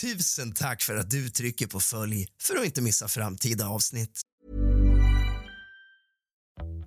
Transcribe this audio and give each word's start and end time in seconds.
Tusen 0.00 0.52
tack 0.52 0.82
för 0.82 0.96
att 0.96 1.10
du 1.10 1.28
trycker 1.28 1.66
på 1.66 1.80
följ 1.80 2.26
för 2.42 2.56
att 2.56 2.64
inte 2.64 2.82
missa 2.82 3.08
framtida 3.08 3.68
avsnitt. 3.68 4.20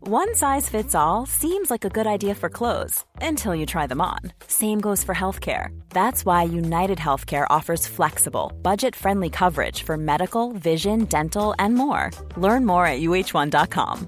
One 0.07 0.35
size 0.35 0.69
fits 0.69 0.95
all 0.95 1.27
seems 1.27 1.69
like 1.69 1.85
a 1.85 1.89
good 1.93 2.07
idea 2.21 2.35
for 2.35 2.49
clothes 2.49 3.05
until 3.21 3.55
you 3.55 3.65
try 3.65 3.87
them 3.87 4.01
on. 4.01 4.31
Same 4.47 4.81
goes 4.81 5.03
for 5.03 5.15
healthcare. 5.15 5.69
That's 5.89 6.25
why 6.25 6.57
United 6.57 6.97
Healthcare 6.97 7.45
offers 7.59 7.87
flexible, 7.87 8.51
budget 8.61 8.95
friendly 8.95 9.29
coverage 9.29 9.83
for 9.83 9.97
medical, 9.97 10.53
vision, 10.53 11.05
dental, 11.05 11.53
and 11.59 11.75
more. 11.75 12.09
Learn 12.37 12.65
more 12.65 12.85
at 12.87 13.01
uh1.com. 13.01 14.07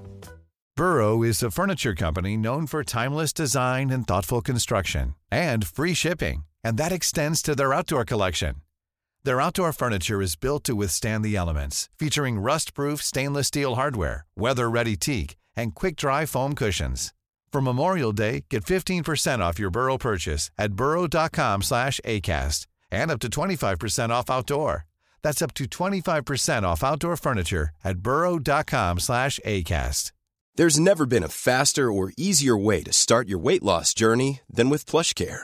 Burrow 0.76 1.24
is 1.24 1.44
a 1.44 1.52
furniture 1.52 1.96
company 1.96 2.38
known 2.38 2.68
for 2.68 2.84
timeless 2.84 3.34
design 3.34 3.92
and 3.92 4.08
thoughtful 4.08 4.42
construction 4.42 5.14
and 5.32 5.68
free 5.68 5.94
shipping, 5.94 6.44
and 6.64 6.78
that 6.78 6.92
extends 6.92 7.42
to 7.42 7.56
their 7.56 7.74
outdoor 7.74 8.06
collection. 8.06 8.56
Their 9.26 9.40
outdoor 9.40 9.72
furniture 9.72 10.22
is 10.22 10.36
built 10.36 10.66
to 10.66 10.76
withstand 10.76 11.24
the 11.24 11.38
elements, 11.38 11.90
featuring 11.98 12.40
rust-proof 12.40 13.02
stainless 13.02 13.48
steel 13.48 13.76
hardware, 13.76 14.26
weather-ready 14.36 14.98
teak, 14.98 15.38
and 15.56 15.74
quick-dry 15.74 16.26
foam 16.26 16.56
cushions. 16.56 17.14
For 17.52 17.62
Memorial 17.62 18.12
Day, 18.12 18.46
get 18.50 18.66
15% 18.66 19.40
off 19.40 19.60
your 19.60 19.70
Burrow 19.70 19.98
purchase 19.98 20.52
at 20.58 20.74
burrow.com 20.74 21.62
slash 21.62 22.02
ACAST 22.04 22.68
and 22.92 23.12
up 23.12 23.20
to 23.20 23.28
25% 23.28 24.10
off 24.10 24.30
outdoor. 24.30 24.86
That's 25.22 25.42
up 25.42 25.54
to 25.54 25.66
25% 25.66 26.64
off 26.64 26.84
outdoor 26.84 27.16
furniture 27.16 27.70
at 27.84 28.00
burrow.com 28.00 29.00
slash 29.00 29.40
ACAST. 29.46 30.12
There's 30.56 30.80
never 30.80 31.06
been 31.06 31.24
a 31.24 31.30
faster 31.30 31.92
or 31.92 32.12
easier 32.18 32.58
way 32.58 32.84
to 32.84 32.92
start 32.92 33.28
your 33.30 33.40
weight 33.40 33.64
loss 33.64 33.94
journey 33.94 34.42
than 34.50 34.70
with 34.70 34.86
PlushCare. 34.86 35.44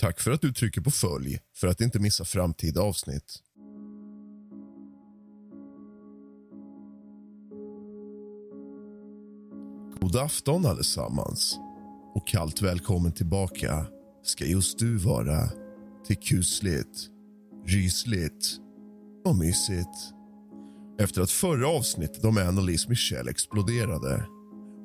Tack 0.00 0.20
för 0.20 0.30
att 0.30 0.40
du 0.40 0.52
trycker 0.52 0.80
på 0.80 0.90
följ 0.90 1.38
för 1.56 1.66
att 1.66 1.80
inte 1.80 1.98
missa 1.98 2.24
framtida 2.24 2.82
avsnitt. 2.82 3.38
God 10.00 10.16
afton 10.16 10.66
allesammans 10.66 11.58
och 12.14 12.28
kallt 12.28 12.62
välkommen 12.62 13.12
tillbaka 13.12 13.86
ska 14.22 14.44
just 14.44 14.78
du 14.78 14.96
vara 14.96 15.48
till 16.06 16.16
kusligt, 16.16 17.08
rysligt 17.66 18.58
och 19.24 19.36
mysigt. 19.36 20.14
Efter 21.00 21.22
att 21.22 21.30
förra 21.30 21.68
avsnittet 21.68 22.24
om 22.24 22.38
Annelise 22.38 22.88
Michel 22.88 23.28
exploderade 23.28 24.26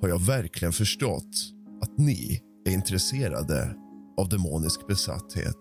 har 0.01 0.09
jag 0.09 0.21
verkligen 0.21 0.73
förstått 0.73 1.53
att 1.81 1.97
ni 1.97 2.41
är 2.65 2.71
intresserade 2.71 3.84
av 4.17 4.29
demonisk 4.29 4.87
besatthet. 4.87 5.57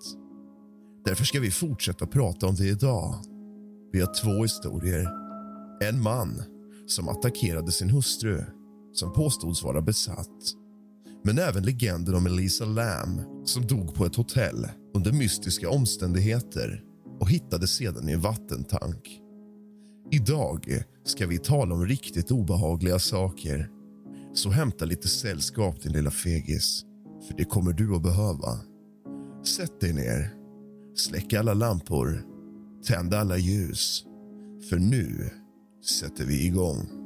Därför 1.04 1.24
ska 1.24 1.40
vi 1.40 1.50
fortsätta 1.50 2.06
prata 2.06 2.46
om 2.46 2.54
det 2.54 2.66
idag. 2.66 3.14
Vi 3.92 4.00
har 4.00 4.14
två 4.22 4.42
historier. 4.42 5.08
En 5.82 6.02
man 6.02 6.42
som 6.86 7.08
attackerade 7.08 7.72
sin 7.72 7.90
hustru 7.90 8.44
som 8.92 9.12
påstods 9.12 9.62
vara 9.62 9.82
besatt. 9.82 10.54
Men 11.24 11.38
även 11.38 11.62
legenden 11.62 12.14
om 12.14 12.26
Elisa 12.26 12.64
Lam 12.64 13.20
som 13.44 13.66
dog 13.66 13.94
på 13.94 14.06
ett 14.06 14.16
hotell 14.16 14.66
under 14.94 15.12
mystiska 15.12 15.70
omständigheter 15.70 16.82
och 17.20 17.30
hittades 17.30 17.70
sedan 17.70 18.08
i 18.08 18.12
en 18.12 18.20
vattentank. 18.20 19.20
Idag 20.10 20.82
ska 21.04 21.26
vi 21.26 21.38
tala 21.38 21.74
om 21.74 21.86
riktigt 21.86 22.30
obehagliga 22.30 22.98
saker. 22.98 23.70
Så 24.34 24.50
hämta 24.50 24.84
lite 24.84 25.08
sällskap, 25.08 25.82
din 25.82 25.92
lilla 25.92 26.10
fegis. 26.10 26.84
För 27.26 27.34
det 27.36 27.44
kommer 27.44 27.72
du 27.72 27.96
att 27.96 28.02
behöva. 28.02 28.58
Sätt 29.56 29.80
dig 29.80 29.92
ner, 29.92 30.34
släck 30.96 31.32
alla 31.32 31.54
lampor, 31.54 32.22
tänd 32.86 33.14
alla 33.14 33.36
ljus. 33.36 34.04
För 34.70 34.76
nu 34.76 35.30
sätter 36.00 36.24
vi 36.24 36.46
igång. 36.46 37.04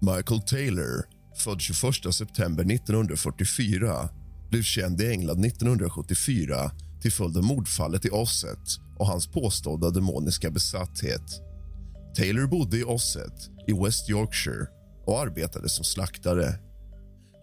Michael 0.00 0.40
Taylor, 0.40 1.04
född 1.44 1.60
21 1.60 2.14
september 2.14 2.72
1944 2.72 4.08
blev 4.50 4.62
känd 4.62 5.00
i 5.00 5.10
England 5.10 5.44
1974 5.44 6.70
till 7.04 7.12
följd 7.12 7.36
av 7.36 7.44
mordfallet 7.44 8.04
i 8.04 8.10
Osset 8.10 8.68
och 8.96 9.06
hans 9.06 9.26
påstådda 9.26 9.90
demoniska 9.90 10.50
besatthet. 10.50 11.22
Taylor 12.16 12.46
bodde 12.46 12.78
i 12.78 12.84
Osset 12.84 13.50
i 13.66 13.72
West 13.72 14.10
Yorkshire 14.10 14.66
och 15.06 15.20
arbetade 15.20 15.68
som 15.68 15.84
slaktare. 15.84 16.46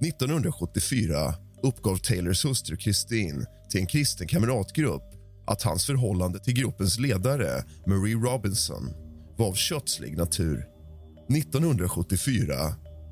1974 0.06 1.36
uppgav 1.64 1.98
Taylors 1.98 2.46
hustru 2.46 2.78
Christine 2.78 3.46
till 3.70 3.80
en 3.80 3.88
kristen 3.88 4.28
kamratgrupp 4.28 5.04
att 5.48 5.64
hans 5.64 5.86
förhållande 5.86 6.40
till 6.40 6.54
gruppens 6.54 7.00
ledare 7.00 7.64
Marie 7.86 8.16
Robinson 8.16 8.90
var 9.38 9.48
av 9.48 9.54
kötslig 9.54 10.18
natur. 10.18 10.66
1974 11.36 12.54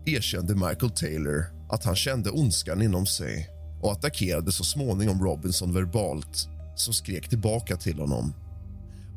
erkände 0.05 0.55
Michael 0.55 0.91
Taylor 0.91 1.45
att 1.69 1.83
han 1.83 1.95
kände 1.95 2.29
ondskan 2.29 2.81
inom 2.81 3.05
sig 3.05 3.58
och 3.81 3.91
attackerade 3.91 4.51
så 4.51 4.63
småningom 4.63 5.23
Robinson 5.23 5.73
verbalt 5.73 6.47
som 6.75 6.93
skrek 6.93 7.29
tillbaka 7.29 7.77
till 7.77 7.99
honom. 7.99 8.33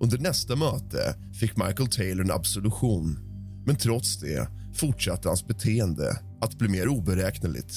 Under 0.00 0.18
nästa 0.18 0.56
möte 0.56 1.14
fick 1.40 1.56
Michael 1.56 1.88
Taylor 1.88 2.24
en 2.24 2.30
absolution 2.30 3.18
men 3.66 3.76
trots 3.76 4.20
det 4.20 4.48
fortsatte 4.74 5.28
hans 5.28 5.46
beteende 5.46 6.18
att 6.40 6.58
bli 6.58 6.68
mer 6.68 6.88
oberäkneligt. 6.88 7.74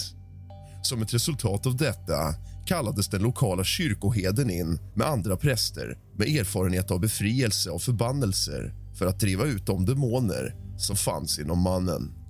Som 0.84 1.02
ett 1.02 1.14
resultat 1.14 1.66
av 1.66 1.78
detta 1.78 2.34
kallades 2.66 3.10
den 3.10 3.22
lokala 3.22 3.64
kyrkoheden 3.64 4.50
in 4.50 4.80
med 4.96 5.08
andra 5.08 5.38
präster 5.38 5.98
med 6.18 6.28
erfarenhet 6.28 6.92
av 6.92 7.00
befrielse 7.00 7.70
och 7.70 7.82
förbannelser 7.82 8.74
för 8.94 9.06
att 9.06 9.20
driva 9.20 9.46
ut 9.46 9.66
de 9.66 9.86
demoner 9.86 10.56
som 10.78 10.96
fanns 10.96 11.40
inom 11.40 11.62
mannen. 11.62 12.25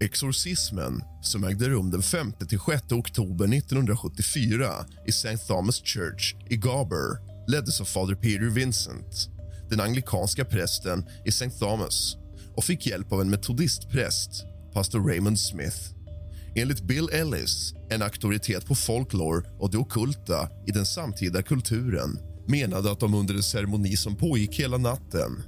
Exorcismen, 0.00 1.02
som 1.22 1.44
ägde 1.44 1.68
rum 1.68 1.90
den 1.90 2.00
5-6 2.00 2.98
oktober 2.98 3.54
1974 3.54 4.72
i 5.06 5.10
St. 5.10 5.38
Thomas 5.38 5.82
Church 5.84 6.34
i 6.50 6.56
Garber 6.56 7.18
leddes 7.48 7.80
av 7.80 7.84
fader 7.84 8.14
Peter 8.14 8.50
Vincent, 8.50 9.28
den 9.70 9.80
anglikanska 9.80 10.44
prästen 10.44 11.06
i 11.24 11.28
St. 11.28 11.50
Thomas 11.50 12.16
och 12.56 12.64
fick 12.64 12.86
hjälp 12.86 13.12
av 13.12 13.20
en 13.20 13.30
metodistpräst, 13.30 14.30
pastor 14.74 15.08
Raymond 15.08 15.40
Smith. 15.40 15.78
Enligt 16.54 16.82
Bill 16.82 17.08
Ellis, 17.12 17.74
en 17.90 18.02
auktoritet 18.02 18.66
på 18.66 18.74
folklore 18.74 19.42
och 19.58 19.70
det 19.70 19.78
okulta 19.78 20.48
i 20.66 20.70
den 20.70 20.86
samtida 20.86 21.42
kulturen 21.42 22.18
menade 22.48 22.90
att 22.90 23.00
de 23.00 23.14
under 23.14 23.34
en 23.34 23.42
ceremoni 23.42 23.96
som 23.96 24.16
pågick 24.16 24.60
hela 24.60 24.78
natten 24.78 25.42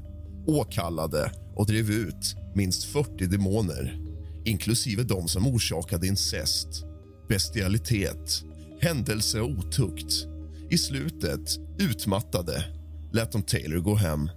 åkallade 0.47 1.33
och 1.55 1.67
drev 1.67 1.91
ut 1.91 2.37
minst 2.55 2.85
40 2.85 3.27
demoner 3.27 4.10
inklusive 4.45 5.03
de 5.03 5.29
som 5.29 5.47
orsakade 5.47 6.07
incest, 6.07 6.85
bestialitet, 7.29 8.45
händelse 8.81 9.41
och 9.41 9.51
otukt. 9.51 10.27
I 10.71 10.79
slutet, 10.79 11.59
utmattade, 11.79 12.65
lät 13.13 13.33
de 13.33 13.43
Taylor 13.43 13.81
gå 13.81 13.95
hem 13.95 14.31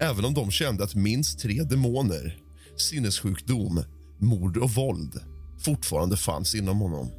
även 0.00 0.24
om 0.24 0.34
de 0.34 0.50
kände 0.50 0.84
att 0.84 0.94
minst 0.94 1.38
tre 1.38 1.62
demoner, 1.62 2.38
sinnessjukdom, 2.76 3.84
mord 4.18 4.56
och 4.56 4.70
våld 4.70 5.20
fortfarande 5.58 6.16
fanns 6.16 6.54
inom 6.54 6.80
honom. 6.80 7.10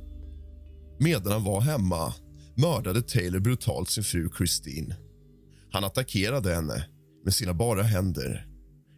Medan 0.99 1.31
han 1.33 1.43
var 1.43 1.61
hemma 1.61 2.13
mördade 2.55 3.01
Taylor 3.01 3.39
brutalt 3.39 3.89
sin 3.89 4.03
fru 4.03 4.29
Christine. 4.37 4.95
Han 5.71 5.83
attackerade 5.83 6.55
henne 6.55 6.85
med 7.25 7.33
sina 7.33 7.53
bara 7.53 7.83
händer 7.83 8.47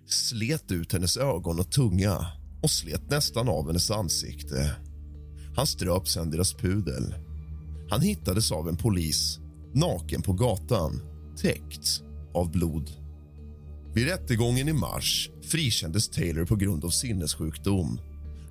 slet 0.07 0.71
ut 0.71 0.93
hennes 0.93 1.17
ögon 1.17 1.59
och 1.59 1.71
tunga 1.71 2.27
och 2.61 2.71
slet 2.71 3.09
nästan 3.09 3.49
av 3.49 3.67
hennes 3.67 3.91
ansikte. 3.91 4.75
Han 5.55 5.67
ströp 5.67 6.07
sen 6.07 6.31
deras 6.31 6.53
pudel. 6.53 7.15
Han 7.89 8.01
hittades 8.01 8.51
av 8.51 8.69
en 8.69 8.77
polis, 8.77 9.39
naken 9.73 10.21
på 10.21 10.33
gatan, 10.33 11.01
täckt 11.37 12.03
av 12.33 12.51
blod. 12.51 12.89
Vid 13.93 14.07
rättegången 14.07 14.67
i 14.67 14.73
mars 14.73 15.29
frikändes 15.43 16.09
Taylor 16.09 16.45
på 16.45 16.55
grund 16.55 16.85
av 16.85 16.89
sinnessjukdom. 16.89 17.99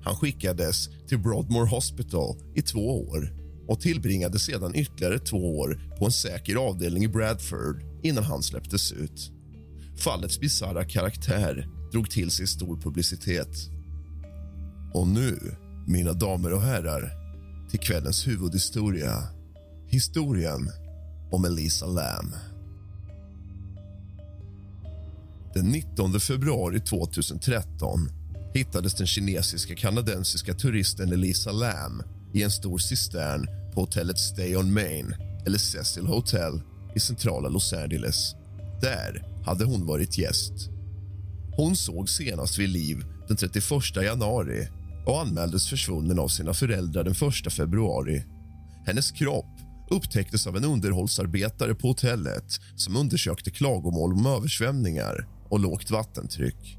Han 0.03 0.15
skickades 0.15 0.89
till 1.07 1.19
Broadmoor 1.19 1.65
Hospital 1.65 2.35
i 2.55 2.61
två 2.61 3.09
år 3.09 3.33
och 3.67 3.81
tillbringade 3.81 4.39
sedan 4.39 4.75
ytterligare 4.75 5.19
två 5.19 5.59
år 5.59 5.95
på 5.99 6.05
en 6.05 6.11
säker 6.11 6.55
avdelning 6.55 7.03
i 7.03 7.07
Bradford 7.07 7.83
innan 8.03 8.23
han 8.23 8.43
släpptes 8.43 8.91
ut. 8.91 9.31
Fallets 9.97 10.39
bisarra 10.39 10.85
karaktär 10.85 11.67
drog 11.91 12.09
till 12.09 12.31
sig 12.31 12.47
stor 12.47 12.77
publicitet. 12.77 13.78
Och 14.93 15.07
nu, 15.07 15.55
mina 15.87 16.13
damer 16.13 16.53
och 16.53 16.61
herrar, 16.61 17.11
till 17.69 17.79
kvällens 17.79 18.27
huvudhistoria. 18.27 19.23
Historien 19.87 20.69
om 21.31 21.45
Elisa 21.45 21.85
Lam. 21.85 22.35
Den 25.53 25.65
19 25.65 26.19
februari 26.19 26.79
2013 26.79 28.09
hittades 28.53 28.93
den 28.93 29.07
kinesiska 29.07 29.75
kanadensiska 29.75 30.53
turisten 30.53 31.13
Elisa 31.13 31.51
Lam 31.51 32.03
i 32.33 32.43
en 32.43 32.51
stor 32.51 32.77
cistern 32.77 33.47
på 33.73 33.81
hotellet 33.81 34.19
Stay 34.19 34.55
on 34.55 34.73
Main, 34.73 35.15
eller 35.45 35.57
Cecil 35.57 36.05
Hotel, 36.05 36.61
i 36.95 36.99
centrala 36.99 37.49
Los 37.49 37.73
Angeles. 37.73 38.35
Där 38.81 39.27
hade 39.45 39.65
hon 39.65 39.85
varit 39.85 40.17
gäst. 40.17 40.69
Hon 41.51 41.75
såg 41.75 42.09
senast 42.09 42.57
vid 42.57 42.69
liv 42.69 43.05
den 43.27 43.37
31 43.37 43.95
januari 43.95 44.67
och 45.05 45.21
anmäldes 45.21 45.69
försvunnen 45.69 46.19
av 46.19 46.27
sina 46.27 46.53
föräldrar 46.53 47.03
den 47.03 47.29
1 47.47 47.53
februari. 47.53 48.23
Hennes 48.85 49.11
kropp 49.11 49.59
upptäcktes 49.89 50.47
av 50.47 50.57
en 50.57 50.65
underhållsarbetare 50.65 51.75
på 51.75 51.87
hotellet 51.87 52.59
som 52.75 52.95
undersökte 52.95 53.51
klagomål 53.51 54.13
om 54.13 54.25
översvämningar 54.25 55.27
och 55.49 55.59
lågt 55.59 55.91
vattentryck. 55.91 56.77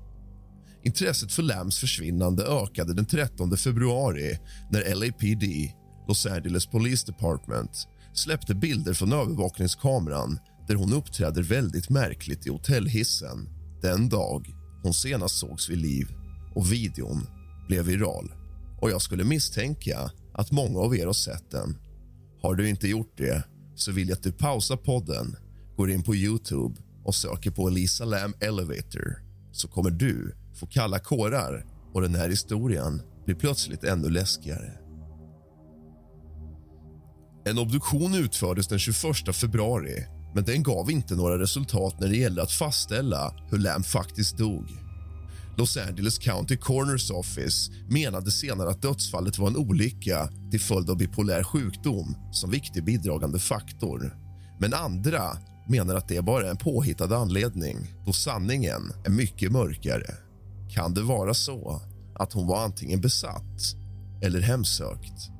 Intresset 0.84 1.32
för 1.32 1.42
Lams 1.42 1.78
försvinnande 1.78 2.44
ökade 2.44 2.94
den 2.94 3.06
13 3.06 3.56
februari 3.56 4.38
när 4.70 4.94
LAPD, 4.94 5.72
Los 6.08 6.26
Angeles 6.26 6.66
Police 6.66 7.06
Department 7.06 7.86
släppte 8.14 8.54
bilder 8.54 8.94
från 8.94 9.12
övervakningskameran 9.12 10.38
där 10.68 10.74
hon 10.74 10.92
uppträder 10.92 11.42
väldigt 11.42 11.90
märkligt 11.90 12.46
i 12.46 12.50
hotellhissen 12.50 13.48
den 13.82 14.08
dag 14.08 14.46
hon 14.82 14.94
senast 14.94 15.38
sågs 15.38 15.70
vid 15.70 15.78
liv. 15.78 16.06
Och 16.54 16.72
videon 16.72 17.26
blev 17.70 17.84
viral. 17.84 18.32
Och 18.80 18.90
Jag 18.90 19.02
skulle 19.02 19.24
misstänka 19.24 20.10
att 20.32 20.50
många 20.50 20.78
av 20.78 20.96
er 20.96 21.06
har 21.06 21.12
sett 21.12 21.50
den. 21.50 21.76
Har 22.42 22.54
du 22.54 22.68
inte 22.68 22.88
gjort 22.88 23.12
det 23.16 23.44
så 23.74 23.92
vill 23.92 24.08
jag 24.08 24.16
att 24.16 24.22
du 24.22 24.32
pausar 24.32 24.76
podden, 24.76 25.36
går 25.76 25.90
in 25.90 26.02
på 26.02 26.14
Youtube 26.14 26.80
och 27.04 27.14
söker 27.14 27.50
på 27.50 27.68
Elisa 27.68 28.04
Lam 28.04 28.34
Elevator 28.40 29.22
så 29.52 29.68
kommer 29.68 29.90
du 29.90 30.36
få 30.54 30.66
kalla 30.66 30.98
kårar 30.98 31.66
och 31.92 32.02
den 32.02 32.14
här 32.14 32.28
historien 32.28 33.02
blir 33.24 33.34
plötsligt 33.34 33.84
ännu 33.84 34.10
läskigare. 34.10 34.72
En 37.44 37.58
obduktion 37.58 38.14
utfördes 38.14 38.68
den 38.68 38.78
21 38.78 39.36
februari 39.36 40.06
men 40.34 40.44
den 40.44 40.62
gav 40.62 40.90
inte 40.90 41.14
några 41.14 41.38
resultat 41.38 42.00
när 42.00 42.08
det 42.08 42.16
gällde 42.16 42.42
att 42.42 42.52
fastställa 42.52 43.34
hur 43.50 43.58
Lam 43.58 43.82
faktiskt 43.82 44.38
dog. 44.38 44.89
Los 45.60 45.76
Angeles 45.76 46.18
County 46.18 46.56
Coroners 46.56 47.10
Office 47.10 47.72
menade 47.88 48.30
senare 48.30 48.70
att 48.70 48.82
dödsfallet 48.82 49.38
var 49.38 49.48
en 49.48 49.56
olycka 49.56 50.28
till 50.50 50.60
följd 50.60 50.90
av 50.90 50.96
bipolär 50.96 51.42
sjukdom 51.42 52.16
som 52.32 52.50
viktig 52.50 52.84
bidragande 52.84 53.38
faktor. 53.38 54.16
Men 54.60 54.74
andra 54.74 55.22
menar 55.68 55.94
att 55.94 56.08
det 56.08 56.24
bara 56.24 56.46
är 56.46 56.50
en 56.50 56.56
påhittad 56.56 57.16
anledning 57.16 57.76
då 58.06 58.12
sanningen 58.12 58.92
är 59.04 59.10
mycket 59.10 59.52
mörkare. 59.52 60.14
Kan 60.70 60.94
det 60.94 61.02
vara 61.02 61.34
så 61.34 61.82
att 62.14 62.32
hon 62.32 62.46
var 62.46 62.64
antingen 62.64 63.00
besatt 63.00 63.60
eller 64.22 64.40
hemsökt? 64.40 65.30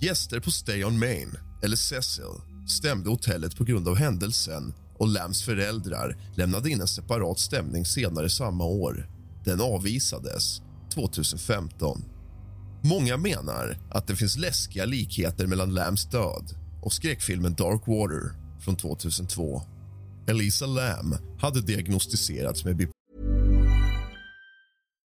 Gäster 0.00 0.40
på 0.40 0.50
Stay 0.50 0.84
on 0.84 0.98
Main, 0.98 1.36
eller 1.64 1.76
Cecil, 1.76 2.34
stämde 2.68 3.10
hotellet 3.10 3.56
på 3.56 3.64
grund 3.64 3.88
av 3.88 3.96
händelsen 3.96 4.74
och 4.98 5.08
Lams 5.08 5.42
föräldrar 5.42 6.16
lämnade 6.34 6.70
in 6.70 6.80
en 6.80 6.88
separat 6.88 7.38
stämning 7.38 7.84
senare 7.84 8.30
samma 8.30 8.64
år. 8.64 9.08
Den 9.44 9.60
avvisades 9.60 10.62
2015. 10.94 12.04
Många 12.82 13.16
menar 13.16 13.78
att 13.90 14.06
det 14.06 14.16
finns 14.16 14.36
läskiga 14.36 14.84
likheter 14.84 15.46
mellan 15.46 15.74
Lams 15.74 16.10
död 16.10 16.54
och 16.82 16.92
skräckfilmen 16.92 17.54
Dark 17.54 17.82
Water 17.86 18.32
från 18.60 18.76
2002. 18.76 19.62
Elisa 20.28 20.66
Lam 20.66 21.16
hade 21.38 21.60
diagnostiserats 21.60 22.64
med 22.64 22.76
bipolär 22.76 22.95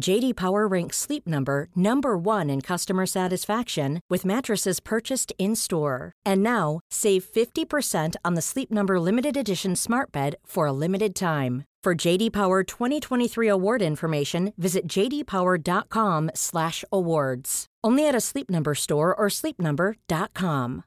JD 0.00 0.36
Power 0.36 0.66
ranks 0.66 0.96
Sleep 0.96 1.26
Number 1.26 1.68
number 1.74 2.16
1 2.16 2.48
in 2.50 2.60
customer 2.60 3.06
satisfaction 3.06 4.00
with 4.08 4.24
mattresses 4.24 4.78
purchased 4.80 5.32
in-store. 5.38 6.12
And 6.24 6.42
now, 6.42 6.80
save 6.90 7.24
50% 7.24 8.14
on 8.24 8.34
the 8.34 8.42
Sleep 8.42 8.70
Number 8.70 9.00
limited 9.00 9.36
edition 9.36 9.76
Smart 9.76 10.12
Bed 10.12 10.36
for 10.46 10.66
a 10.66 10.72
limited 10.72 11.14
time. 11.14 11.64
For 11.84 12.06
JD 12.06 12.32
Power 12.32 12.64
2023 12.64 13.48
award 13.48 13.82
information, 13.82 14.52
visit 14.56 14.88
jdpower.com/awards. 14.88 17.66
Only 17.86 18.08
at 18.08 18.14
a 18.14 18.20
Sleep 18.20 18.50
Number 18.50 18.74
store 18.74 19.14
or 19.14 19.28
sleepnumber.com. 19.30 20.84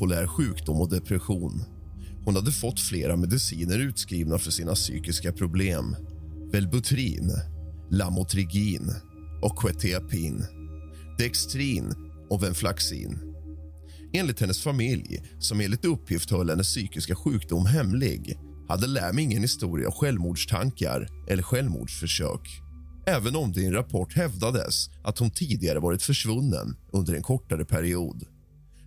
bipolär 0.00 0.26
sjukdom 0.26 0.80
och 0.80 0.90
depression. 0.90 1.64
Hon 2.24 2.34
hade 2.34 2.52
fått 2.52 2.80
flera 2.80 3.16
mediciner 3.16 3.78
utskrivna 3.78 4.38
för 4.38 4.50
sina 4.50 4.74
psykiska 4.74 5.32
problem. 5.32 5.96
Velbutrin, 6.52 7.32
Lamotrigin 7.90 8.94
och 9.42 9.58
Quetiapin. 9.58 10.44
Dextrin 11.18 11.94
och 12.30 12.42
Venflaxin. 12.42 13.18
Enligt 14.12 14.40
hennes 14.40 14.62
familj, 14.62 15.22
som 15.38 15.60
enligt 15.60 15.84
uppgift 15.84 16.30
höll 16.30 16.50
hennes 16.50 16.68
psykiska 16.68 17.14
sjukdom 17.14 17.66
hemlig 17.66 18.38
hade 18.68 18.86
Lam 18.86 19.18
ingen 19.18 19.42
historia 19.42 19.88
av 19.88 19.94
självmordstankar 19.94 21.08
eller 21.28 21.42
självmordsförsök 21.42 22.62
även 23.10 23.36
om 23.36 23.52
det 23.52 23.60
i 23.60 23.66
en 23.66 23.72
rapport 23.72 24.12
hävdades 24.12 24.90
att 25.04 25.18
hon 25.18 25.30
tidigare 25.30 25.78
varit 25.78 26.02
försvunnen 26.02 26.76
under 26.92 27.14
en 27.14 27.22
kortare 27.22 27.64
period. 27.64 28.24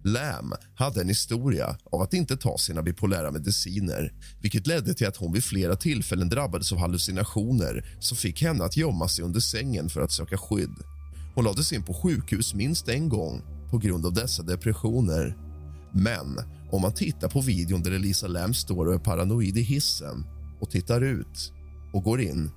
Lam 0.04 0.54
hade 0.76 1.02
en 1.02 1.08
historia 1.08 1.78
av 1.92 2.02
att 2.02 2.14
inte 2.14 2.38
ta 2.38 2.58
sina 2.58 2.82
bipolära 2.82 3.32
mediciner 3.32 4.14
vilket 4.42 4.68
ledde 4.68 4.94
till 4.94 5.08
att 5.08 5.18
hon 5.18 5.34
vid 5.34 5.44
flera 5.44 5.76
tillfällen 5.76 6.30
drabbades 6.30 6.72
av 6.72 6.78
hallucinationer 6.78 7.86
som 8.00 8.18
fick 8.18 8.42
henne 8.42 8.64
att 8.64 8.78
gömma 8.78 9.08
sig 9.08 9.26
under 9.26 9.40
sängen 9.40 9.90
för 9.90 10.02
att 10.02 10.12
söka 10.12 10.38
skydd. 10.38 10.76
Hon 11.36 11.44
lades 11.44 11.74
in 11.74 11.84
på 11.84 11.94
sjukhus 11.94 12.54
minst 12.54 12.90
en 12.90 13.10
gång 13.10 13.42
på 13.72 13.78
grund 13.78 14.06
av 14.06 14.14
dessa 14.14 14.44
depressioner. 14.44 15.38
Men 15.94 16.40
om 16.72 16.82
man 16.82 16.94
tittar 16.94 17.30
på 17.30 17.42
videon 17.42 17.84
där 17.84 17.92
Elisa 17.92 18.28
Lam 18.28 18.54
står 18.54 18.86
och 18.86 18.94
är 18.94 19.00
paranoid 19.00 19.58
i 19.58 19.62
hissen 19.62 20.26
och 20.62 20.72
tittar 20.72 21.02
ut 21.02 21.54
och 21.94 22.04
går 22.04 22.22
in, 22.22 22.52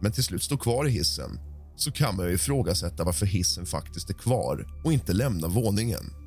men 0.00 0.12
till 0.12 0.24
slut 0.24 0.42
står 0.42 0.56
kvar 0.56 0.86
i 0.86 0.90
hissen 0.90 1.38
så 1.76 1.92
kan 1.92 2.16
man 2.16 2.26
ju 2.26 2.34
ifrågasätta 2.34 3.04
varför 3.04 3.26
hissen 3.26 3.66
faktiskt 3.66 4.10
är 4.10 4.14
kvar 4.14 4.66
och 4.84 4.92
inte 4.92 5.12
lämnar 5.12 5.48
våningen. 5.48 6.17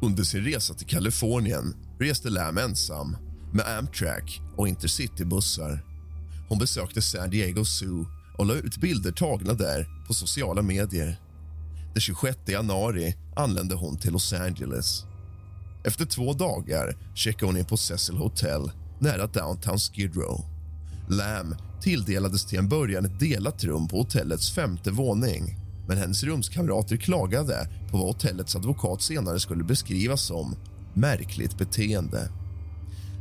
Under 0.00 0.24
sin 0.24 0.44
resa 0.44 0.74
till 0.74 0.86
Kalifornien 0.86 1.74
reste 1.98 2.30
Lam 2.30 2.58
ensam 2.58 3.16
med 3.52 3.78
Amtrak 3.78 4.40
och 4.56 4.68
Intercitybussar. 4.68 5.84
Hon 6.48 6.58
besökte 6.58 7.02
San 7.02 7.30
Diego 7.30 7.64
Zoo 7.64 8.06
och 8.38 8.46
la 8.46 8.54
ut 8.54 8.76
bilder 8.76 9.12
tagna 9.12 9.52
där 9.52 10.04
på 10.06 10.14
sociala 10.14 10.62
medier. 10.62 11.20
Den 11.94 12.00
26 12.00 12.38
januari 12.46 13.14
anlände 13.36 13.74
hon 13.74 13.98
till 13.98 14.12
Los 14.12 14.32
Angeles. 14.32 15.04
Efter 15.84 16.04
två 16.04 16.32
dagar 16.32 16.96
checkade 17.14 17.46
hon 17.46 17.56
in 17.56 17.64
på 17.64 17.76
Cecil 17.76 18.16
Hotel 18.16 18.70
nära 18.98 19.26
downtown 19.26 19.78
Skid 19.78 20.16
Row. 20.16 20.44
Lam 21.08 21.54
tilldelades 21.80 22.46
till 22.46 22.58
en 22.58 22.68
början 22.68 23.04
ett 23.04 23.20
delat 23.20 23.64
rum 23.64 23.88
på 23.88 23.96
hotellets 23.98 24.54
femte 24.54 24.90
våning 24.90 25.67
men 25.88 25.98
hennes 25.98 26.22
rumskamrater 26.24 26.96
klagade 26.96 27.68
på 27.90 27.98
vad 27.98 28.06
hotellets 28.06 28.56
advokat 28.56 29.02
senare 29.02 29.40
skulle 29.40 29.64
beskriva 29.64 30.16
som 30.16 30.56
märkligt 30.94 31.58
beteende. 31.58 32.28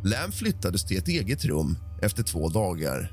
Lam 0.04 0.32
flyttades 0.32 0.86
till 0.86 0.98
ett 0.98 1.08
eget 1.08 1.46
rum 1.46 1.78
efter 2.02 2.24
två 2.24 2.50
dagar. 2.50 3.12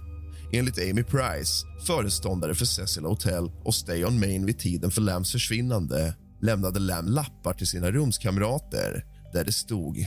Enligt 0.52 0.78
Amy 0.78 1.02
Price, 1.02 1.66
föreståndare 1.86 2.54
för 2.54 2.64
Cecil 2.64 3.04
Hotel 3.04 3.50
och 3.64 3.74
Stay 3.74 4.04
on 4.04 4.20
Main 4.20 4.46
vid 4.46 4.58
tiden 4.58 4.90
för 4.90 5.00
Lams 5.00 5.32
försvinnande 5.32 6.14
lämnade 6.40 6.80
Lam 6.80 7.06
lappar 7.06 7.54
till 7.54 7.66
sina 7.66 7.90
rumskamrater 7.90 9.04
där 9.32 9.44
det 9.44 9.52
stod 9.52 10.06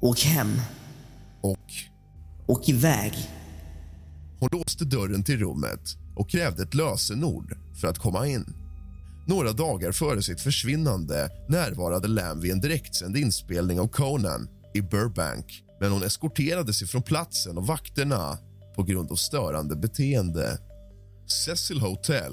Åk 0.00 0.20
hem. 0.20 0.60
och 1.42 1.72
Åk 2.46 2.68
iväg. 2.68 3.12
Hon 4.40 4.48
låste 4.52 4.84
dörren 4.84 5.24
till 5.24 5.38
rummet 5.38 5.80
och 6.16 6.30
krävde 6.30 6.62
ett 6.62 6.74
lösenord 6.74 7.56
för 7.80 7.88
att 7.88 7.98
komma 7.98 8.26
in. 8.26 8.59
Några 9.30 9.52
dagar 9.52 9.92
före 9.92 10.22
sitt 10.22 10.40
försvinnande 10.40 11.30
närvarade 11.48 12.08
Lam 12.08 12.40
vid 12.40 12.52
en 12.52 12.60
direktsänd 12.60 13.16
inspelning 13.16 13.80
av 13.80 13.88
Conan 13.88 14.48
i 14.74 14.82
Burbank 14.82 15.62
men 15.80 15.92
hon 15.92 16.02
eskorterades 16.02 16.82
ifrån 16.82 17.02
platsen 17.02 17.58
av 17.58 17.66
vakterna 17.66 18.38
på 18.76 18.82
grund 18.82 19.10
av 19.10 19.16
störande 19.16 19.76
beteende. 19.76 20.58
Cecil 21.44 21.80
Hotel 21.80 22.32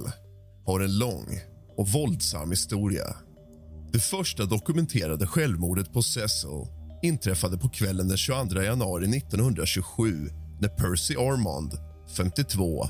har 0.66 0.80
en 0.80 0.98
lång 0.98 1.40
och 1.78 1.88
våldsam 1.88 2.52
historia. 2.52 3.16
Det 3.92 4.00
första 4.00 4.46
dokumenterade 4.46 5.28
självmordet 5.28 5.94
på 5.94 6.02
Cecil 6.02 6.68
inträffade 7.02 7.58
på 7.58 7.70
kvällen 7.70 8.08
den 8.08 8.18
22 8.18 8.62
januari 8.62 9.18
1927 9.18 10.30
när 10.62 10.70
Percy 10.70 11.16
Armond, 11.16 11.72
52, 12.18 12.88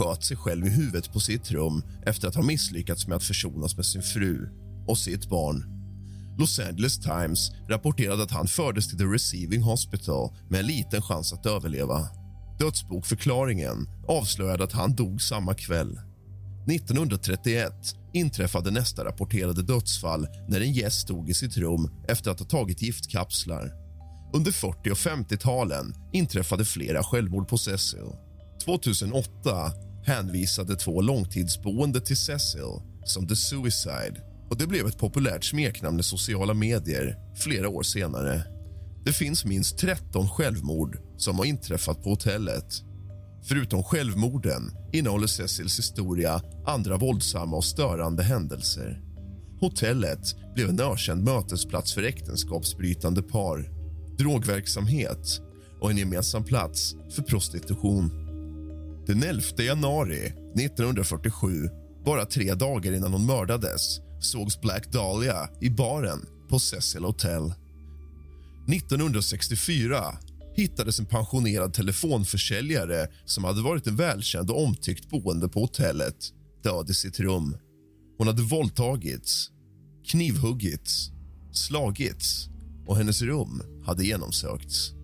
sköt 0.00 0.24
sig 0.24 0.36
själv 0.36 0.66
i 0.66 0.70
huvudet 0.70 1.12
på 1.12 1.20
sitt 1.20 1.50
rum 1.50 1.82
efter 2.06 2.28
att 2.28 2.34
ha 2.34 2.42
misslyckats 2.42 3.06
med 3.06 3.16
att 3.16 3.24
försonas 3.24 3.76
med 3.76 3.86
sin 3.86 4.02
fru 4.02 4.48
och 4.86 4.98
sitt 4.98 5.28
barn. 5.28 5.64
Los 6.38 6.58
Angeles 6.58 6.98
Times 6.98 7.50
rapporterade 7.68 8.22
att 8.22 8.30
han 8.30 8.48
fördes 8.48 8.88
till 8.88 8.98
The 8.98 9.04
Receiving 9.04 9.62
Hospital 9.62 10.30
med 10.48 10.60
en 10.60 10.66
liten 10.66 11.02
chans 11.02 11.32
att 11.32 11.46
överleva. 11.46 12.08
Dödsbokförklaringen 12.58 13.88
avslöjade 14.08 14.64
att 14.64 14.72
han 14.72 14.94
dog 14.94 15.22
samma 15.22 15.54
kväll. 15.54 16.00
1931 16.70 17.72
inträffade 18.12 18.70
nästa 18.70 19.04
rapporterade 19.04 19.62
dödsfall 19.62 20.26
när 20.48 20.60
en 20.60 20.72
gäst 20.72 21.00
stod 21.00 21.30
i 21.30 21.34
sitt 21.34 21.56
rum 21.56 21.90
efter 22.08 22.30
att 22.30 22.40
ha 22.40 22.46
tagit 22.46 22.82
giftkapslar. 22.82 23.72
Under 24.32 24.52
40 24.52 24.90
och 24.90 24.96
50-talen 24.96 25.94
inträffade 26.12 26.64
flera 26.64 27.02
självmord 27.02 27.48
på 27.48 27.58
Cecil. 27.58 28.12
2008 28.64 29.72
hänvisade 30.04 30.76
två 30.76 31.00
långtidsboende 31.00 32.00
till 32.00 32.16
Cecil 32.16 32.80
som 33.04 33.28
The 33.28 33.36
Suicide 33.36 34.20
och 34.50 34.56
det 34.56 34.66
blev 34.66 34.86
ett 34.86 34.98
populärt 34.98 35.44
smeknamn 35.44 36.00
i 36.00 36.02
sociala 36.02 36.54
medier 36.54 37.16
flera 37.36 37.68
år 37.68 37.82
senare. 37.82 38.42
Det 39.04 39.12
finns 39.12 39.44
minst 39.44 39.78
13 39.78 40.28
självmord 40.28 40.98
som 41.16 41.38
har 41.38 41.44
inträffat 41.44 42.02
på 42.02 42.10
hotellet. 42.10 42.82
Förutom 43.44 43.82
självmorden 43.82 44.62
innehåller 44.92 45.26
Cecils 45.26 45.78
historia 45.78 46.42
andra 46.66 46.96
våldsamma 46.96 47.56
och 47.56 47.64
störande 47.64 48.22
händelser. 48.22 49.02
Hotellet 49.60 50.54
blev 50.54 50.68
en 50.68 50.80
ökänd 50.80 51.24
mötesplats 51.24 51.94
för 51.94 52.02
äktenskapsbrytande 52.02 53.22
par, 53.22 53.70
drogverksamhet 54.18 55.40
och 55.80 55.90
en 55.90 55.98
gemensam 55.98 56.44
plats 56.44 56.94
för 57.14 57.22
prostitution. 57.22 58.29
Den 59.10 59.22
11 59.22 59.42
januari 59.58 60.26
1947, 60.26 61.68
bara 62.04 62.26
tre 62.26 62.54
dagar 62.54 62.92
innan 62.92 63.12
hon 63.12 63.26
mördades 63.26 64.00
sågs 64.20 64.60
Black 64.60 64.92
Dahlia 64.92 65.48
i 65.60 65.70
baren 65.70 66.26
på 66.48 66.58
Cecil 66.58 67.04
Hotel. 67.04 67.52
1964 68.72 70.04
hittades 70.56 70.98
en 70.98 71.06
pensionerad 71.06 71.74
telefonförsäljare 71.74 73.06
som 73.24 73.44
hade 73.44 73.62
varit 73.62 73.86
en 73.86 73.96
välkänd 73.96 74.50
och 74.50 74.64
omtyckt 74.64 75.10
boende 75.10 75.48
på 75.48 75.60
hotellet 75.60 76.16
död 76.62 76.90
i 76.90 76.94
sitt 76.94 77.20
rum. 77.20 77.56
Hon 78.18 78.26
hade 78.26 78.42
våldtagits, 78.42 79.50
knivhuggits, 80.06 81.10
slagits 81.52 82.48
och 82.86 82.96
hennes 82.96 83.22
rum 83.22 83.62
hade 83.86 84.04
genomsökts. 84.04 84.99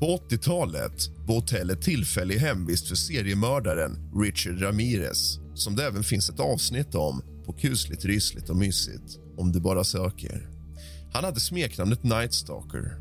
På 0.00 0.06
80-talet 0.30 1.08
var 1.26 1.34
hotellet 1.34 1.82
tillfällig 1.82 2.36
hemvist 2.38 2.88
för 2.88 2.96
seriemördaren 2.96 4.12
Richard 4.22 4.62
Ramirez 4.62 5.38
som 5.54 5.76
det 5.76 5.86
även 5.86 6.04
finns 6.04 6.30
ett 6.30 6.40
avsnitt 6.40 6.94
om 6.94 7.22
på 7.46 7.52
kusligt, 7.52 8.04
rysligt 8.04 8.50
och 8.50 8.56
mysigt 8.56 9.18
om 9.36 9.52
du 9.52 9.60
bara 9.60 9.84
söker. 9.84 10.48
Han 11.12 11.24
hade 11.24 11.40
smeknamnet 11.40 12.02
Night 12.02 12.34
Stalker. 12.34 12.98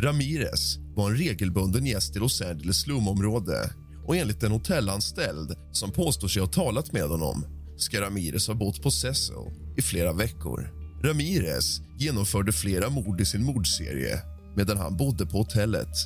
Ramirez 0.00 0.76
var 0.96 1.10
en 1.10 1.16
regelbunden 1.16 1.86
gäst 1.86 2.16
i 2.16 2.18
Los 2.18 2.42
Angeles 2.42 2.80
slumområde 2.80 3.70
och 4.06 4.16
enligt 4.16 4.42
en 4.42 4.52
hotellanställd 4.52 5.56
som 5.72 5.90
påstår 5.90 6.28
sig 6.28 6.42
ha 6.42 6.48
talat 6.48 6.92
med 6.92 7.08
honom 7.08 7.44
ska 7.76 8.00
Ramirez 8.00 8.48
ha 8.48 8.54
bott 8.54 8.82
på 8.82 8.90
Cecil 8.90 9.74
i 9.76 9.82
flera 9.82 10.12
veckor. 10.12 10.70
Ramirez 11.04 11.80
genomförde 11.98 12.52
flera 12.52 12.90
mord 12.90 13.20
i 13.20 13.24
sin 13.24 13.44
mordserie 13.44 14.20
medan 14.56 14.76
han 14.76 14.96
bodde 14.96 15.26
på 15.26 15.38
hotellet. 15.38 15.96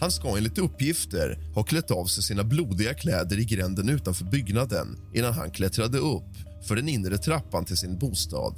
Han 0.00 0.10
ska 0.10 0.36
enligt 0.36 0.58
uppgifter 0.58 1.38
ha 1.54 1.62
klätt 1.62 1.90
av 1.90 2.06
sig 2.06 2.22
sina 2.22 2.44
blodiga 2.44 2.94
kläder 2.94 3.38
i 3.38 3.44
gränden 3.44 3.88
utanför 3.88 4.24
byggnaden 4.24 4.98
innan 5.14 5.32
han 5.32 5.50
klättrade 5.50 5.98
upp 5.98 6.36
för 6.68 6.76
den 6.76 6.88
inre 6.88 7.18
trappan 7.18 7.64
till 7.64 7.76
sin 7.76 7.98
bostad. 7.98 8.54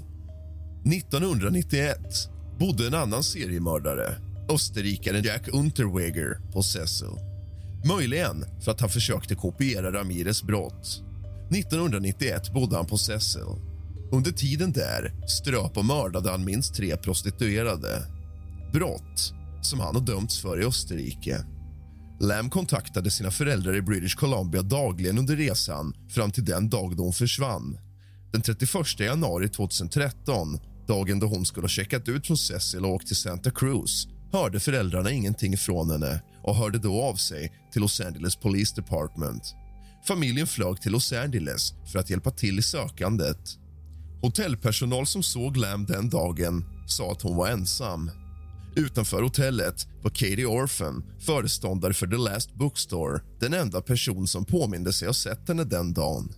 1991 0.87 1.99
bodde 2.59 2.87
en 2.87 2.94
annan 2.94 3.23
seriemördare, 3.23 4.14
österrikaren 4.50 5.23
Jack 5.23 5.49
Unterweger, 5.49 6.52
på 6.52 6.62
Cecil. 6.62 7.09
Möjligen 7.85 8.44
för 8.61 8.70
att 8.70 8.80
han 8.80 8.90
försökte 8.90 9.35
kopiera 9.35 9.92
Ramirez 9.92 10.42
brott. 10.42 11.02
1991 11.50 12.52
bodde 12.54 12.76
han 12.76 12.87
på 12.87 12.99
Cecil. 12.99 13.56
Under 14.12 14.32
tiden 14.32 14.73
där 14.73 15.14
ströp 15.26 15.76
och 15.76 15.85
mördade 15.85 16.30
han 16.30 16.44
minst 16.44 16.75
tre 16.75 16.97
prostituerade. 16.97 18.06
Brott 18.73 19.35
som 19.62 19.81
han 19.81 19.95
har 19.95 20.02
dömts 20.02 20.40
för 20.40 20.61
i 20.61 20.64
Österrike. 20.64 21.45
Lam 22.21 22.50
kontaktade 22.50 23.11
sina 23.11 23.31
föräldrar 23.31 23.76
i 23.76 23.83
British 23.83 24.14
Columbia 24.14 24.62
dagligen 24.62 25.19
under 25.19 25.37
resan 25.37 25.95
fram 26.09 26.31
till 26.31 26.45
den 26.45 26.71
dag 26.71 26.97
då 26.97 27.02
hon 27.02 27.12
försvann. 27.12 27.79
Den 28.33 28.43
31 28.43 29.00
januari 29.00 29.49
2013, 29.49 30.59
dagen 30.88 31.19
då 31.19 31.26
hon 31.26 31.47
skulle 31.47 31.64
ha 31.64 31.69
checkat 31.69 32.09
ut 32.09 32.26
från 32.26 32.37
Cecil 32.37 32.85
och 32.85 32.90
åkt 32.90 33.07
till 33.07 33.17
Santa 33.17 33.50
Cruz 33.50 34.09
hörde 34.33 34.61
föräldrarna 34.61 35.11
ingenting 35.11 35.57
från 35.57 35.90
henne 35.90 36.23
och 36.43 36.57
hörde 36.57 36.79
då 36.79 37.02
av 37.02 37.14
sig 37.14 37.52
till 37.73 37.83
Los 37.83 38.00
Angeles 38.00 38.37
Police 38.37 38.75
Department. 38.76 39.55
Familjen 40.09 40.47
flög 40.47 40.81
till 40.81 40.93
Los 40.93 41.12
Angeles 41.12 41.75
för 41.93 41.99
att 41.99 42.11
hjälpa 42.11 42.31
till 42.31 42.59
i 42.59 42.62
sökandet. 42.62 43.57
Hotellpersonal 44.23 45.07
som 45.07 45.23
såg 45.23 45.57
Lam 45.57 45.87
den 45.87 46.11
dagen 46.11 46.64
sa 46.87 47.12
att 47.12 47.23
hon 47.23 47.37
var 47.37 47.49
ensam. 47.49 48.11
Utanför 48.76 49.22
hotellet 49.22 49.86
var 50.02 50.10
Katie 50.10 50.46
Orphan, 50.46 51.04
föreståndare 51.18 51.92
för 51.92 52.06
The 52.06 52.16
Last 52.16 52.54
Bookstore 52.54 53.20
den 53.40 53.54
enda 53.54 53.80
person 53.80 54.28
som 54.28 54.44
påminde 54.44 54.92
sig 54.92 55.08
ha 55.08 55.14
sett 55.14 55.48
henne 55.48 55.64
den 55.64 55.92
dagen. 55.92 56.32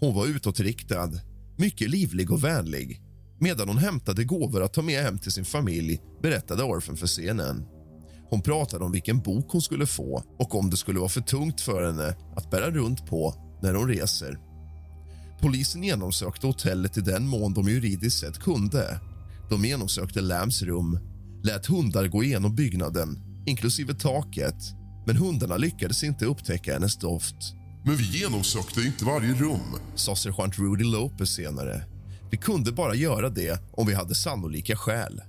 Hon 0.00 0.14
var 0.14 0.26
utåtriktad, 0.26 1.10
mycket 1.56 1.90
livlig 1.90 2.30
och 2.30 2.44
vänlig. 2.44 3.02
Medan 3.38 3.68
hon 3.68 3.78
hämtade 3.78 4.24
gåvor 4.24 4.62
att 4.62 4.74
ta 4.74 4.82
med 4.82 5.02
hem 5.02 5.18
till 5.18 5.32
sin 5.32 5.44
familj 5.44 6.00
berättade 6.22 6.62
Orphan 6.62 6.96
för 6.96 7.06
scenen. 7.06 7.66
Hon 8.30 8.42
pratade 8.42 8.84
om 8.84 8.92
vilken 8.92 9.20
bok 9.20 9.46
hon 9.48 9.62
skulle 9.62 9.86
få 9.86 10.24
och 10.38 10.54
om 10.54 10.70
det 10.70 10.76
skulle 10.76 10.98
vara 10.98 11.08
för 11.08 11.20
tungt 11.20 11.60
för 11.60 11.86
henne 11.86 12.16
att 12.36 12.50
bära 12.50 12.70
runt 12.70 13.06
på 13.06 13.34
när 13.62 13.74
hon 13.74 13.88
reser. 13.88 14.38
Polisen 15.40 15.82
genomsökte 15.82 16.46
hotellet 16.46 16.96
i 16.96 17.00
den 17.00 17.26
mån 17.26 17.54
de 17.54 17.68
juridiskt 17.68 18.20
sett 18.20 18.38
kunde. 18.38 19.00
De 19.50 19.64
genomsökte 19.64 20.20
Lams 20.20 20.62
rum, 20.62 20.98
lät 21.42 21.66
hundar 21.66 22.08
gå 22.08 22.24
igenom 22.24 22.54
byggnaden, 22.54 23.18
inklusive 23.46 23.94
taket 23.94 24.80
men 25.06 25.16
hundarna 25.16 25.56
lyckades 25.56 26.02
inte 26.02 26.24
upptäcka 26.24 26.72
hennes 26.72 26.96
doft. 26.96 27.54
Men 27.84 27.96
vi 27.96 28.04
genomsökte 28.18 28.80
inte 28.80 29.04
varje 29.04 29.34
rum, 29.34 29.76
sa 29.94 30.16
sergeant 30.16 30.58
Rudy 30.58 30.84
Lopez 30.84 31.30
senare. 31.30 31.84
Vi 32.30 32.36
kunde 32.36 32.72
bara 32.72 32.94
göra 32.94 33.28
det 33.28 33.60
om 33.72 33.86
vi 33.86 33.94
hade 33.94 34.14
sannolika 34.14 34.76
skäl. 34.76 35.22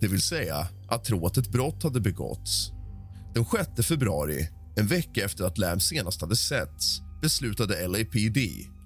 Det 0.00 0.08
vill 0.08 0.22
säga 0.22 0.68
att 0.88 1.04
tro 1.04 1.26
att 1.26 1.36
ett 1.36 1.48
brott 1.48 1.82
hade 1.82 2.00
begåtts. 2.00 2.70
Den 3.34 3.44
6 3.76 3.86
februari, 3.86 4.48
en 4.76 4.86
vecka 4.86 5.24
efter 5.24 5.44
att 5.44 5.58
Lam 5.58 5.80
senast 5.80 6.20
hade 6.20 6.36
setts 6.36 7.00
beslutade 7.22 7.88
LAPD 7.88 8.38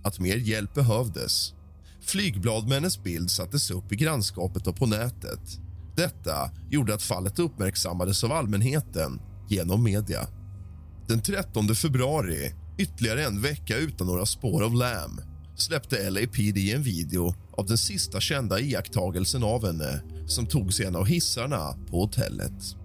att 0.04 0.18
mer 0.18 0.36
hjälp 0.36 0.74
behövdes. 0.74 1.52
Flygblad 2.00 2.64
med 2.64 2.74
hennes 2.74 3.02
bild 3.02 3.30
sattes 3.30 3.70
upp 3.70 3.92
i 3.92 3.96
grannskapet 3.96 4.66
och 4.66 4.76
på 4.76 4.86
nätet. 4.86 5.58
Detta 5.96 6.50
gjorde 6.70 6.94
att 6.94 7.02
fallet 7.02 7.38
uppmärksammades 7.38 8.24
av 8.24 8.32
allmänheten 8.32 9.20
genom 9.48 9.84
media. 9.84 10.26
Den 11.08 11.22
13 11.22 11.74
februari, 11.74 12.54
ytterligare 12.78 13.24
en 13.24 13.40
vecka 13.42 13.76
utan 13.76 14.06
några 14.06 14.26
spår 14.26 14.62
av 14.62 14.74
Lam 14.74 15.20
släppte 15.56 16.10
LAPD 16.10 16.58
en 16.58 16.82
video 16.82 17.34
av 17.56 17.66
den 17.66 17.78
sista 17.78 18.20
kända 18.20 18.60
iakttagelsen 18.60 19.42
av 19.42 19.66
henne 19.66 20.02
som 20.26 20.46
togs 20.46 20.80
i 20.80 20.84
en 20.84 20.96
av 20.96 21.06
hissarna 21.06 21.76
på 21.90 22.00
hotellet. 22.00 22.76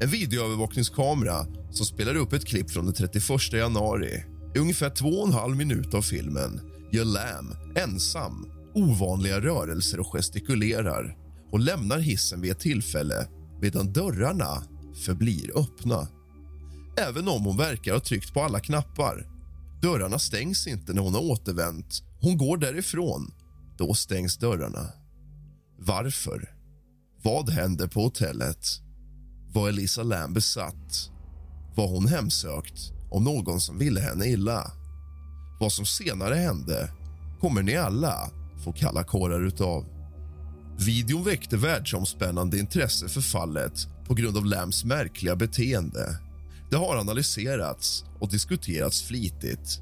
En 0.00 0.08
videoövervakningskamera 0.08 1.46
som 1.70 1.86
spelar 1.86 2.14
upp 2.14 2.32
ett 2.32 2.46
klipp 2.46 2.70
från 2.70 2.84
den 2.84 2.94
31 2.94 3.52
januari. 3.52 4.24
I 4.54 4.58
ungefär 4.58 4.90
två 4.90 5.08
och 5.08 5.28
en 5.28 5.34
halv 5.34 5.56
minut 5.56 5.94
av 5.94 6.02
filmen 6.02 6.60
gör 6.92 7.04
Lam 7.04 7.54
ensam 7.74 8.46
ovanliga 8.74 9.40
rörelser 9.40 10.00
och 10.00 10.12
gestikulerar 10.12 11.16
och 11.52 11.60
lämnar 11.60 11.98
hissen 11.98 12.40
vid 12.40 12.50
ett 12.52 12.60
tillfälle 12.60 13.28
medan 13.60 13.92
dörrarna 13.92 14.62
förblir 15.04 15.58
öppna. 15.58 16.08
Även 16.98 17.28
om 17.28 17.44
hon 17.44 17.56
verkar 17.56 17.92
ha 17.92 18.00
tryckt 18.00 18.34
på 18.34 18.42
alla 18.42 18.60
knappar. 18.60 19.26
Dörrarna 19.82 20.18
stängs 20.18 20.66
inte 20.66 20.92
när 20.92 21.02
hon 21.02 21.14
har 21.14 21.20
återvänt. 21.20 22.02
Hon 22.20 22.38
går 22.38 22.56
därifrån. 22.56 23.32
Då 23.78 23.94
stängs 23.94 24.36
dörrarna. 24.36 24.88
Varför? 25.78 26.54
Vad 27.22 27.50
hände 27.50 27.88
på 27.88 28.02
hotellet? 28.02 28.66
Var 29.52 29.68
Elisa 29.68 30.02
Lam 30.02 30.34
besatt? 30.34 31.10
Var 31.74 31.88
hon 31.88 32.06
hemsökt 32.06 32.92
av 33.10 33.22
någon 33.22 33.60
som 33.60 33.78
ville 33.78 34.00
henne 34.00 34.26
illa? 34.26 34.72
Vad 35.60 35.72
som 35.72 35.86
senare 35.86 36.34
hände 36.34 36.90
kommer 37.40 37.62
ni 37.62 37.76
alla 37.76 38.30
få 38.64 38.72
kalla 38.72 39.04
kårar 39.04 39.46
utav. 39.46 39.91
Videon 40.78 41.24
väckte 41.24 41.56
världsomspännande 41.56 42.58
intresse 42.58 43.08
för 43.08 43.20
fallet 43.20 43.86
på 44.06 44.14
grund 44.14 44.36
av 44.36 44.46
Lams 44.46 44.84
märkliga 44.84 45.36
beteende. 45.36 46.18
Det 46.70 46.76
har 46.76 46.96
analyserats 46.96 48.04
och 48.20 48.30
diskuterats 48.30 49.02
flitigt. 49.02 49.80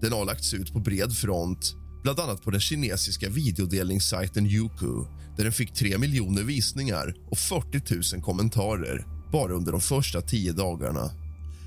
Den 0.00 0.12
har 0.12 0.24
lagts 0.24 0.54
ut 0.54 0.72
på 0.72 0.78
bred 0.78 1.16
front, 1.16 1.74
bland 2.02 2.20
annat 2.20 2.42
på 2.42 2.50
den 2.50 2.60
kinesiska 2.60 3.28
videodelningssajten 3.28 4.46
Youku 4.46 5.04
där 5.36 5.44
den 5.44 5.52
fick 5.52 5.74
3 5.74 5.98
miljoner 5.98 6.42
visningar 6.42 7.14
och 7.30 7.38
40 7.38 8.14
000 8.16 8.22
kommentarer 8.22 9.06
bara 9.32 9.52
under 9.52 9.72
de 9.72 9.80
första 9.80 10.20
tio 10.20 10.52
dagarna. 10.52 11.10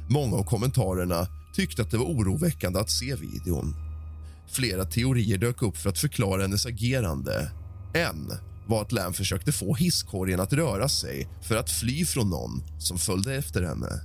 Många 0.10 0.36
av 0.36 0.44
kommentarerna 0.44 1.27
tyckte 1.56 1.82
att 1.82 1.92
det 1.92 1.98
var 1.98 2.06
oroväckande 2.06 2.80
att 2.80 2.89
se 2.89 3.15
videon. 3.15 3.75
Flera 4.48 4.86
teorier 4.86 5.38
dök 5.38 5.62
upp 5.62 5.77
för 5.77 5.89
att 5.89 6.00
förklara 6.00 6.42
hennes 6.42 6.65
agerande. 6.65 7.51
En 7.94 8.32
var 8.67 8.82
att 8.82 8.91
Lam 8.91 9.13
försökte 9.13 9.51
få 9.51 9.75
hisskorgen 9.75 10.39
att 10.39 10.53
röra 10.53 10.89
sig 10.89 11.27
för 11.41 11.55
att 11.55 11.72
fly 11.72 12.05
från 12.05 12.29
någon 12.29 12.63
som 12.79 12.98
följde 12.98 13.36
efter 13.36 13.62
henne. 13.62 14.01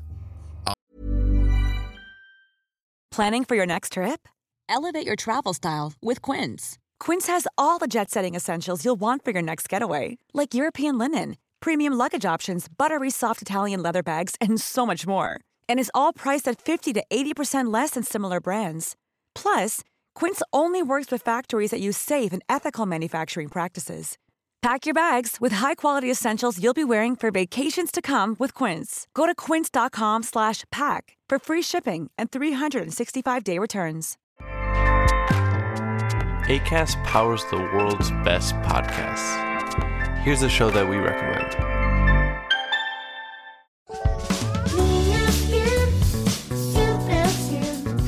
Planning 3.19 3.45
for 3.45 3.57
your 3.57 3.67
next 3.67 3.93
trip? 3.95 4.29
Elevate 4.69 5.07
your 5.07 5.17
travel 5.17 5.55
style 5.55 5.93
with 6.00 6.21
Quince. 6.23 6.78
Quince 7.00 7.26
has 7.26 7.47
all 7.56 7.78
the 7.78 7.89
jet 7.89 8.11
setting 8.11 8.37
essentials 8.37 8.85
you'll 8.85 9.00
want 9.00 9.25
for 9.25 9.32
your 9.32 9.43
next 9.43 9.69
getaway, 9.69 10.19
like 10.35 10.54
European 10.54 10.99
linen, 10.99 11.37
premium 11.61 11.95
luggage 11.95 12.25
options, 12.25 12.69
buttery 12.69 13.11
soft 13.11 13.43
Italian 13.43 13.82
leather 13.82 14.02
bags, 14.02 14.37
and 14.41 14.61
so 14.61 14.87
much 14.87 15.06
more. 15.06 15.41
And 15.69 15.80
is 15.80 15.91
all 15.95 16.13
priced 16.13 16.47
at 16.47 16.61
50 16.61 16.93
to 16.93 17.04
80% 17.11 17.73
less 17.73 17.93
than 17.93 18.04
similar 18.04 18.41
brands. 18.41 18.95
Plus, 19.35 19.82
Quince 20.15 20.43
only 20.52 20.82
works 20.82 21.11
with 21.11 21.23
factories 21.23 21.71
that 21.71 21.80
use 21.80 21.97
safe 21.97 22.32
and 22.32 22.43
ethical 22.49 22.87
manufacturing 22.87 23.49
practices. 23.49 24.19
Pack 24.60 24.86
your 24.86 24.94
bags 24.94 25.36
with 25.40 25.52
high-quality 25.52 26.10
essentials 26.10 26.60
you'll 26.60 26.75
be 26.75 26.84
wearing 26.84 27.14
for 27.14 27.30
vacations 27.30 27.92
to 27.92 28.02
come 28.02 28.34
with 28.40 28.54
Quince. 28.54 29.06
Go 29.14 29.25
to 29.26 29.34
quince.com/pack 29.34 31.16
for 31.28 31.38
free 31.38 31.62
shipping 31.62 32.10
and 32.18 32.30
365-day 32.30 33.58
returns. 33.58 34.16
ACAST 36.49 36.97
powers 37.04 37.44
the 37.50 37.58
world's 37.58 38.10
best 38.25 38.54
podcasts. 38.56 39.36
Here's 40.23 40.42
a 40.42 40.49
show 40.49 40.71
that 40.71 40.88
we 40.88 40.97
recommend. 40.97 41.54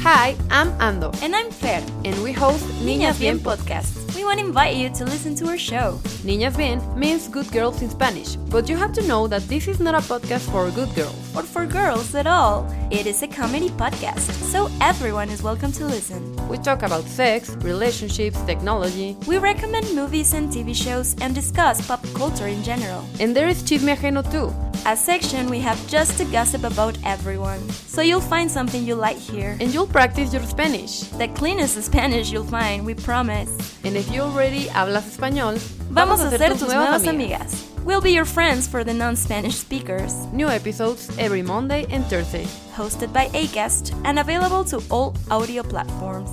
Hi, 0.02 0.34
I'm 0.50 0.72
Ando. 0.80 1.14
And 1.22 1.36
I'm 1.36 1.50
Fer. 1.50 1.84
And 2.04 2.22
we 2.22 2.32
host 2.32 2.64
Niñas, 2.82 3.20
Bien 3.20 3.38
podcast. 3.38 4.09
We 4.20 4.26
want 4.26 4.38
to 4.40 4.44
invite 4.44 4.76
you 4.76 4.90
to 4.90 5.06
listen 5.06 5.34
to 5.36 5.48
our 5.48 5.56
show. 5.56 5.98
Niñas 6.24 6.54
Bien 6.54 6.78
means 6.94 7.26
good 7.26 7.50
girls 7.50 7.80
in 7.80 7.88
Spanish, 7.88 8.36
but 8.36 8.68
you 8.68 8.76
have 8.76 8.92
to 8.92 9.02
know 9.08 9.26
that 9.26 9.48
this 9.48 9.66
is 9.66 9.80
not 9.80 9.94
a 9.94 10.06
podcast 10.06 10.50
for 10.52 10.70
good 10.70 10.94
girls. 10.94 11.16
Or 11.34 11.42
for 11.42 11.64
girls 11.64 12.14
at 12.14 12.26
all. 12.26 12.68
It 12.90 13.06
is 13.06 13.22
a 13.22 13.26
comedy 13.26 13.70
podcast, 13.70 14.30
so 14.52 14.68
everyone 14.82 15.30
is 15.30 15.42
welcome 15.42 15.72
to 15.72 15.86
listen. 15.86 16.20
We 16.48 16.58
talk 16.58 16.82
about 16.82 17.04
sex, 17.04 17.56
relationships, 17.62 18.38
technology. 18.42 19.16
We 19.26 19.38
recommend 19.38 19.94
movies 19.94 20.34
and 20.34 20.50
TV 20.50 20.74
shows 20.74 21.16
and 21.22 21.34
discuss 21.34 21.86
pop 21.86 22.04
culture 22.12 22.48
in 22.48 22.62
general. 22.62 23.06
And 23.20 23.34
there 23.34 23.48
is 23.48 23.62
Chisme 23.62 23.96
Ajeno 23.96 24.22
too. 24.30 24.52
A 24.86 24.96
section 24.96 25.50
we 25.50 25.60
have 25.60 25.78
just 25.88 26.16
to 26.18 26.24
gossip 26.24 26.64
about 26.64 26.96
everyone. 27.04 27.60
So 27.70 28.00
you'll 28.00 28.22
find 28.22 28.50
something 28.50 28.86
you 28.86 28.94
like 28.94 29.18
here. 29.18 29.56
And 29.60 29.74
you'll 29.74 29.86
practice 29.86 30.32
your 30.32 30.42
Spanish. 30.42 31.00
The 31.20 31.28
cleanest 31.28 31.82
Spanish 31.82 32.32
you'll 32.32 32.44
find, 32.44 32.86
we 32.86 32.94
promise. 32.94 33.50
And 33.84 33.94
if 33.94 34.09
you 34.10 34.22
already 34.22 34.66
hablas 34.68 35.06
español, 35.06 35.58
vamos, 35.90 36.20
vamos 36.20 36.20
a 36.20 36.38
ser 36.38 36.52
tus 36.52 36.62
nuevas 36.62 37.06
amigas. 37.06 37.52
amigas. 37.52 37.84
We'll 37.84 38.00
be 38.00 38.12
your 38.12 38.26
friends 38.26 38.68
for 38.68 38.84
the 38.84 38.92
non-Spanish 38.92 39.56
speakers. 39.56 40.14
New 40.32 40.48
episodes 40.48 41.10
every 41.18 41.42
Monday 41.42 41.86
and 41.90 42.04
Thursday. 42.04 42.44
Hosted 42.74 43.12
by 43.12 43.28
Acast 43.28 43.94
and 44.04 44.18
available 44.18 44.64
to 44.64 44.82
all 44.90 45.14
audio 45.30 45.62
platforms. 45.62 46.30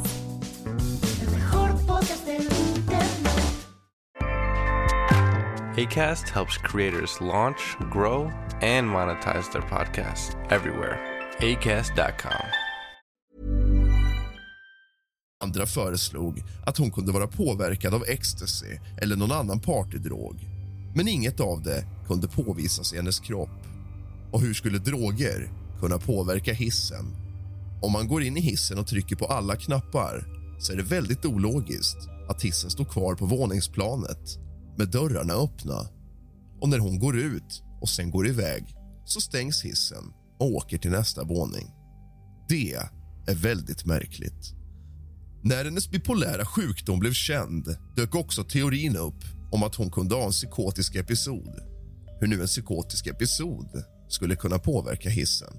ACAST 5.77 6.29
helps 6.29 6.57
creators 6.57 7.21
launch, 7.21 7.77
grow, 7.91 8.31
and 8.61 8.89
monetize 8.89 9.51
their 9.51 9.61
podcasts 9.61 10.35
everywhere. 10.51 10.99
ACAST.com. 11.39 12.66
Andra 15.39 15.65
föreslog 15.65 16.43
att 16.65 16.77
hon 16.77 16.91
kunde 16.91 17.11
vara 17.11 17.27
påverkad 17.27 17.93
av 17.93 18.03
ecstasy 18.07 18.77
eller 19.01 19.15
någon 19.15 19.31
annan 19.31 19.59
partydrog. 19.59 20.35
Men 20.95 21.07
inget 21.07 21.39
av 21.39 21.61
det 21.61 21.85
kunde 22.07 22.27
påvisas 22.27 22.93
i 22.93 22.95
hennes 22.95 23.19
kropp. 23.19 23.67
Och 24.31 24.41
hur 24.41 24.53
skulle 24.53 24.79
droger 24.79 25.51
kunna 25.79 25.97
påverka 25.97 26.53
hissen? 26.53 27.05
Om 27.81 27.91
man 27.91 28.07
går 28.07 28.23
in 28.23 28.37
i 28.37 28.41
hissen 28.41 28.79
och 28.79 28.87
trycker 28.87 29.15
på 29.15 29.25
alla 29.25 29.55
knappar 29.55 30.25
så 30.59 30.73
är 30.73 30.77
det 30.77 30.83
väldigt 30.83 31.25
ologiskt 31.25 31.97
att 32.29 32.41
hissen 32.41 32.69
står 32.69 32.85
kvar 32.85 33.15
på 33.15 33.25
våningsplanet 33.25 34.37
med 34.77 34.87
dörrarna 34.87 35.33
öppna. 35.33 35.87
Och 36.61 36.69
när 36.69 36.79
hon 36.79 36.99
går 36.99 37.17
ut 37.17 37.63
och 37.81 37.89
sen 37.89 38.11
går 38.11 38.27
iväg 38.27 38.75
så 39.05 39.21
stängs 39.21 39.65
hissen 39.65 40.13
och 40.39 40.51
åker 40.51 40.77
till 40.77 40.91
nästa 40.91 41.23
våning. 41.23 41.67
Det 42.49 42.73
är 43.27 43.35
väldigt 43.35 43.85
märkligt. 43.85 44.56
När 45.43 45.65
hennes 45.65 45.91
bipolära 45.91 46.45
sjukdom 46.45 46.99
blev 46.99 47.13
känd 47.13 47.77
dök 47.95 48.15
också 48.15 48.43
teorin 48.43 48.97
upp 48.97 49.23
om 49.51 49.63
att 49.63 49.75
hon 49.75 49.91
kunde 49.91 50.15
ha 50.15 50.25
en 50.25 50.31
psykotisk 50.31 50.95
episod. 50.95 51.59
Hur 52.19 52.27
nu 52.27 52.41
en 52.41 52.47
psykotisk 52.47 53.07
episod 53.07 53.83
skulle 54.09 54.35
kunna 54.35 54.59
påverka 54.59 55.09
hissen. 55.09 55.53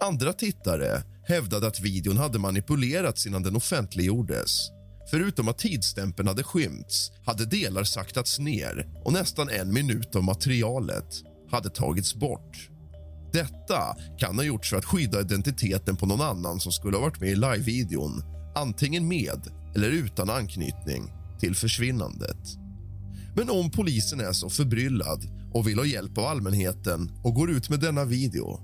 Andra 0.00 0.32
tittare 0.32 1.02
hävdade 1.24 1.66
att 1.66 1.80
videon 1.80 2.16
hade 2.16 2.38
manipulerats 2.38 3.26
innan 3.26 3.42
den 3.42 3.56
offentliggjordes 3.56 4.70
Förutom 5.10 5.48
att 5.48 5.58
tidsstämpeln 5.58 6.28
hade 6.28 6.42
skymts 6.42 7.12
hade 7.24 7.46
delar 7.46 7.84
saktats 7.84 8.38
ner 8.38 8.88
och 9.04 9.12
nästan 9.12 9.48
en 9.48 9.72
minut 9.72 10.16
av 10.16 10.24
materialet 10.24 11.22
hade 11.50 11.70
tagits 11.70 12.14
bort. 12.14 12.68
Detta 13.32 13.96
kan 14.18 14.36
ha 14.36 14.44
gjorts 14.44 14.70
för 14.70 14.76
att 14.76 14.84
skydda 14.84 15.20
identiteten 15.20 15.96
på 15.96 16.06
någon 16.06 16.20
annan 16.20 16.60
som 16.60 16.72
skulle 16.72 16.96
ha 16.96 17.02
varit 17.02 17.20
med 17.20 17.30
i 17.30 17.34
live-videon 17.34 18.22
antingen 18.54 19.08
med 19.08 19.40
eller 19.74 19.88
utan 19.88 20.30
anknytning 20.30 21.12
till 21.40 21.54
försvinnandet. 21.54 22.56
Men 23.36 23.50
om 23.50 23.70
polisen 23.70 24.20
är 24.20 24.32
så 24.32 24.50
förbryllad 24.50 25.24
och 25.54 25.68
vill 25.68 25.78
ha 25.78 25.86
hjälp 25.86 26.18
av 26.18 26.24
allmänheten 26.24 27.10
och 27.24 27.34
går 27.34 27.50
ut 27.50 27.70
med 27.70 27.80
denna 27.80 28.04
video 28.04 28.60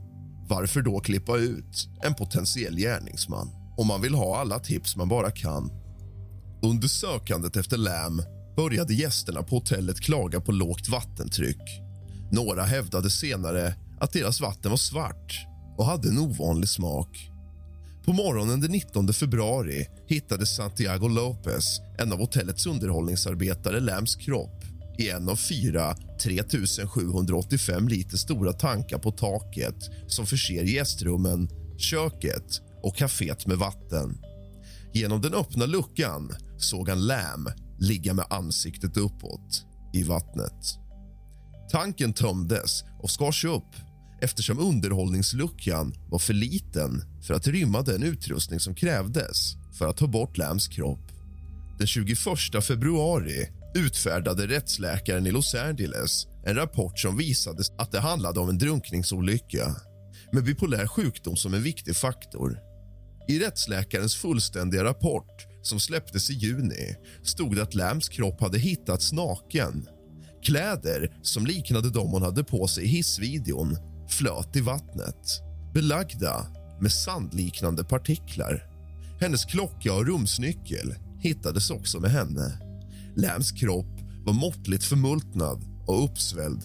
varför 0.49 0.83
då 0.83 1.01
klippa 1.01 1.37
ut 1.37 1.89
en 2.03 2.15
potentiell 2.15 2.77
gärningsman 2.77 3.51
om 3.77 3.87
man 3.87 4.01
vill 4.01 4.15
ha 4.15 4.41
alla 4.41 4.59
tips 4.59 4.97
man 4.97 5.09
bara 5.09 5.31
kan? 5.31 5.71
Under 6.63 6.89
sökandet 6.89 7.57
efter 7.57 7.77
Lam 7.77 8.23
började 8.57 8.95
gästerna 8.95 9.43
på 9.43 9.57
hotellet 9.57 10.01
klaga 10.01 10.41
på 10.41 10.53
lågt 10.53 10.89
vattentryck. 10.89 11.81
Några 12.33 12.63
hävdade 12.63 13.11
senare 13.11 13.75
att 14.01 14.13
deras 14.13 14.41
vatten 14.41 14.71
var 14.71 14.79
svart 14.79 15.47
och 15.79 15.87
hade 15.87 16.09
en 16.09 16.19
ovanlig 16.19 16.69
smak. 16.69 17.31
På 18.07 18.13
morgonen 18.13 18.61
den 18.61 18.71
19 18.71 19.13
februari 19.13 19.87
hittade 20.07 20.47
Santiago 20.47 21.09
Lopez, 21.09 21.81
en 21.99 22.13
av 22.13 22.19
hotellets 22.19 22.67
underhållningsarbetare, 22.67 23.81
Lams 23.81 24.17
kropp 24.17 24.65
i 24.99 25.11
en 25.11 25.29
av 25.29 25.37
fyra 25.37 25.97
3785 26.23 27.89
liter 27.89 28.17
stora 28.17 28.53
tankar 28.53 28.99
på 28.99 29.11
taket 29.11 29.91
som 30.07 30.27
förser 30.27 30.63
gästrummen, 30.63 31.49
köket 31.79 32.61
och 32.83 32.97
kaféet 32.97 33.47
med 33.47 33.59
vatten. 33.59 34.19
Genom 34.93 35.21
den 35.21 35.35
öppna 35.35 35.67
luckan 35.67 36.31
såg 36.59 36.89
han 36.89 37.07
Lam 37.07 37.49
ligga 37.79 38.15
med 38.15 38.27
ansiktet 38.31 38.97
uppåt 38.97 39.65
i 39.93 40.03
vattnet. 40.03 40.79
Tanken 41.71 42.13
tömdes 42.13 42.85
och 43.03 43.11
skars 43.11 43.45
upp 43.45 43.75
eftersom 44.21 44.59
underhållningsluckan 44.59 45.95
var 46.09 46.19
för 46.19 46.35
liten 46.35 47.05
för 47.27 47.35
att 47.35 47.47
rymma 47.47 47.83
den 47.83 48.03
utrustning 48.03 48.61
som 48.61 48.75
krävdes 48.75 49.55
för 49.79 49.89
att 49.89 49.97
ta 49.97 50.07
bort 50.07 50.37
Lams 50.37 50.69
kropp. 50.69 51.13
Den 51.79 51.87
21 51.87 52.19
februari 52.63 53.49
utfärdade 53.75 54.47
rättsläkaren 54.47 55.27
i 55.27 55.31
Los 55.31 55.55
Angeles 55.55 56.27
en 56.47 56.55
rapport 56.55 56.99
som 56.99 57.17
visade 57.17 57.63
att 57.79 57.93
det 57.93 58.01
handlade 58.01 58.41
om 58.41 58.49
en 58.49 58.59
drunkningsolycka 58.59 59.77
med 60.33 60.45
bipolär 60.45 60.87
sjukdom 60.87 61.37
som 61.37 61.55
en 61.55 61.63
viktig 61.63 61.97
faktor. 61.97 62.59
I 63.29 63.39
rättsläkarens 63.39 64.17
fullständiga 64.17 64.85
rapport 64.85 65.47
som 65.63 65.81
släpptes 65.81 66.31
i 66.31 66.35
juni 66.35 66.97
stod 67.23 67.57
det 67.57 67.63
att 67.63 67.75
Lams 67.75 68.09
kropp 68.09 68.41
hade 68.41 68.59
hittats 68.59 69.13
naken. 69.13 69.89
Kläder 70.43 71.19
som 71.23 71.47
liknade 71.47 71.91
de 71.91 72.11
hon 72.11 72.23
hade 72.23 72.45
på 72.45 72.69
sig 72.69 72.85
i 72.85 72.89
hissvideon 72.89 73.77
flöt 74.11 74.57
i 74.57 74.61
vattnet 74.61 75.43
belagda 75.75 76.47
med 76.81 76.93
sandliknande 76.93 77.85
partiklar. 77.85 78.65
Hennes 79.21 79.45
klocka 79.45 79.93
och 79.93 80.07
rumsnyckel 80.07 80.95
hittades 81.21 81.71
också 81.71 82.01
med 82.01 82.11
henne. 82.11 82.59
Lams 83.17 83.53
kropp 83.53 84.01
var 84.25 84.33
måttligt 84.33 84.85
förmultnad 84.85 85.65
och 85.87 86.05
uppsvälld. 86.05 86.63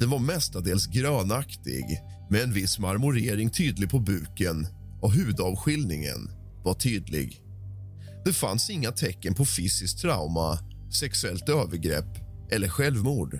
Den 0.00 0.10
var 0.10 0.18
mestadels 0.18 0.86
grönaktig 0.86 1.84
med 2.30 2.42
en 2.42 2.52
viss 2.52 2.78
marmorering 2.78 3.50
tydlig 3.50 3.90
på 3.90 3.98
buken 3.98 4.66
och 5.00 5.12
hudavskiljningen 5.12 6.30
var 6.64 6.74
tydlig. 6.74 7.42
Det 8.24 8.32
fanns 8.32 8.70
inga 8.70 8.92
tecken 8.92 9.34
på 9.34 9.44
fysiskt 9.44 9.98
trauma, 10.00 10.58
sexuellt 11.00 11.48
övergrepp 11.48 12.18
eller 12.50 12.68
självmord. 12.68 13.38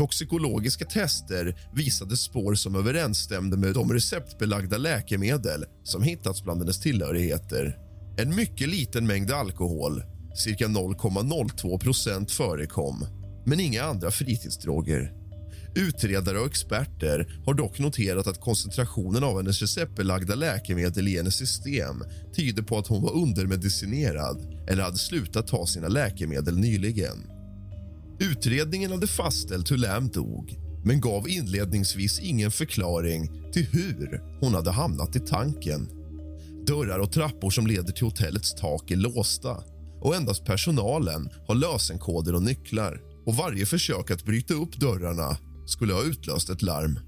Toxikologiska 0.00 0.84
tester 0.84 1.56
visade 1.74 2.16
spår 2.16 2.54
som 2.54 2.74
överensstämde 2.74 3.56
med 3.56 3.74
de 3.74 3.92
receptbelagda 3.92 4.78
läkemedel 4.78 5.64
som 5.84 6.02
hittats 6.02 6.42
bland 6.42 6.60
hennes 6.60 6.80
tillhörigheter. 6.80 7.78
En 8.18 8.36
mycket 8.36 8.68
liten 8.68 9.06
mängd 9.06 9.30
alkohol, 9.30 10.02
cirka 10.34 10.66
0,02 10.66 11.78
procent, 11.78 12.30
förekom 12.30 13.06
men 13.46 13.60
inga 13.60 13.82
andra 13.82 14.10
fritidsdroger. 14.10 15.12
Utredare 15.74 16.38
och 16.38 16.46
experter 16.46 17.42
har 17.46 17.54
dock 17.54 17.78
noterat 17.78 18.26
att 18.26 18.40
koncentrationen 18.40 19.24
av 19.24 19.36
hennes 19.36 19.60
receptbelagda 19.60 20.34
läkemedel 20.34 21.08
i 21.08 21.16
hennes 21.16 21.36
system 21.36 22.04
tyder 22.36 22.62
på 22.62 22.78
att 22.78 22.86
hon 22.86 23.02
var 23.02 23.16
undermedicinerad 23.16 24.66
eller 24.68 24.82
hade 24.82 24.98
slutat 24.98 25.46
ta 25.46 25.66
sina 25.66 25.88
läkemedel 25.88 26.58
nyligen. 26.58 27.39
Utredningen 28.20 28.90
hade 28.90 29.06
fastställt 29.06 29.70
hur 29.70 29.76
Lam 29.76 30.08
dog 30.08 30.56
men 30.84 31.00
gav 31.00 31.28
inledningsvis 31.28 32.20
ingen 32.20 32.50
förklaring 32.50 33.52
till 33.52 33.66
hur 33.66 34.22
hon 34.40 34.54
hade 34.54 34.70
hamnat 34.70 35.16
i 35.16 35.20
tanken. 35.20 35.88
Dörrar 36.66 36.98
och 36.98 37.12
trappor 37.12 37.50
som 37.50 37.66
leder 37.66 37.92
till 37.92 38.04
hotellets 38.04 38.54
tak 38.54 38.90
är 38.90 38.96
låsta 38.96 39.56
och 40.00 40.16
endast 40.16 40.44
personalen 40.44 41.30
har 41.46 41.54
lösenkoder 41.54 42.34
och 42.34 42.42
nycklar. 42.42 43.00
Och 43.26 43.36
Varje 43.36 43.66
försök 43.66 44.10
att 44.10 44.24
bryta 44.24 44.54
upp 44.54 44.76
dörrarna 44.76 45.36
skulle 45.66 45.92
ha 45.92 46.02
utlöst 46.02 46.50
ett 46.50 46.62
larm. 46.62 46.98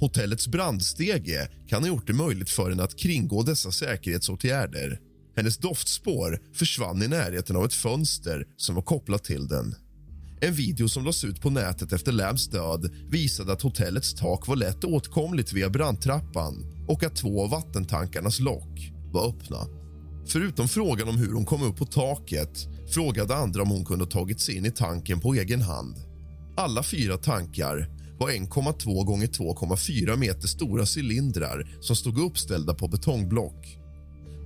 Hotellets 0.00 0.48
brandstege 0.48 1.48
kan 1.68 1.82
ha 1.82 1.88
gjort 1.88 2.06
det 2.06 2.12
möjligt 2.12 2.50
för 2.50 2.70
henne 2.70 2.82
att 2.82 2.98
kringgå 2.98 3.42
dessa 3.42 3.72
säkerhetsåtgärder. 3.72 5.00
Hennes 5.36 5.58
doftspår 5.58 6.38
försvann 6.54 7.02
i 7.02 7.08
närheten 7.08 7.56
av 7.56 7.64
ett 7.64 7.74
fönster 7.74 8.46
som 8.56 8.74
var 8.74 8.82
kopplat 8.82 9.24
till 9.24 9.48
den. 9.48 9.74
En 10.44 10.54
video 10.54 10.88
som 10.88 11.04
lades 11.04 11.24
ut 11.24 11.40
på 11.40 11.50
nätet 11.50 11.92
efter 11.92 12.12
Lambs 12.12 12.48
död 12.48 12.90
visade 13.08 13.52
att 13.52 13.62
hotellets 13.62 14.14
tak 14.14 14.46
var 14.48 14.56
lätt 14.56 14.84
åtkomligt 14.84 15.52
via 15.52 15.70
brandtrappan 15.70 16.84
och 16.88 17.04
att 17.04 17.16
två 17.16 17.42
av 17.42 17.50
vattentankarnas 17.50 18.40
lock 18.40 18.92
var 19.12 19.28
öppna. 19.28 19.56
Förutom 20.26 20.68
frågan 20.68 21.08
om 21.08 21.16
hur 21.16 21.32
hon 21.32 21.44
kom 21.44 21.62
upp 21.62 21.76
på 21.76 21.86
taket 21.86 22.68
frågade 22.94 23.34
andra 23.34 23.62
om 23.62 23.70
hon 23.70 23.84
kunde 23.84 24.06
tagit 24.06 24.40
sig 24.40 24.56
in 24.56 24.66
i 24.66 24.70
tanken 24.70 25.20
på 25.20 25.34
egen 25.34 25.62
hand. 25.62 25.96
Alla 26.56 26.82
fyra 26.82 27.16
tankar 27.16 27.90
var 28.18 28.30
1,2 28.30 29.04
gånger 29.04 29.26
2,4 29.26 30.16
meter 30.16 30.48
stora 30.48 30.84
cylindrar 30.96 31.76
som 31.80 31.96
stod 31.96 32.18
uppställda 32.18 32.74
på 32.74 32.88
betongblock. 32.88 33.78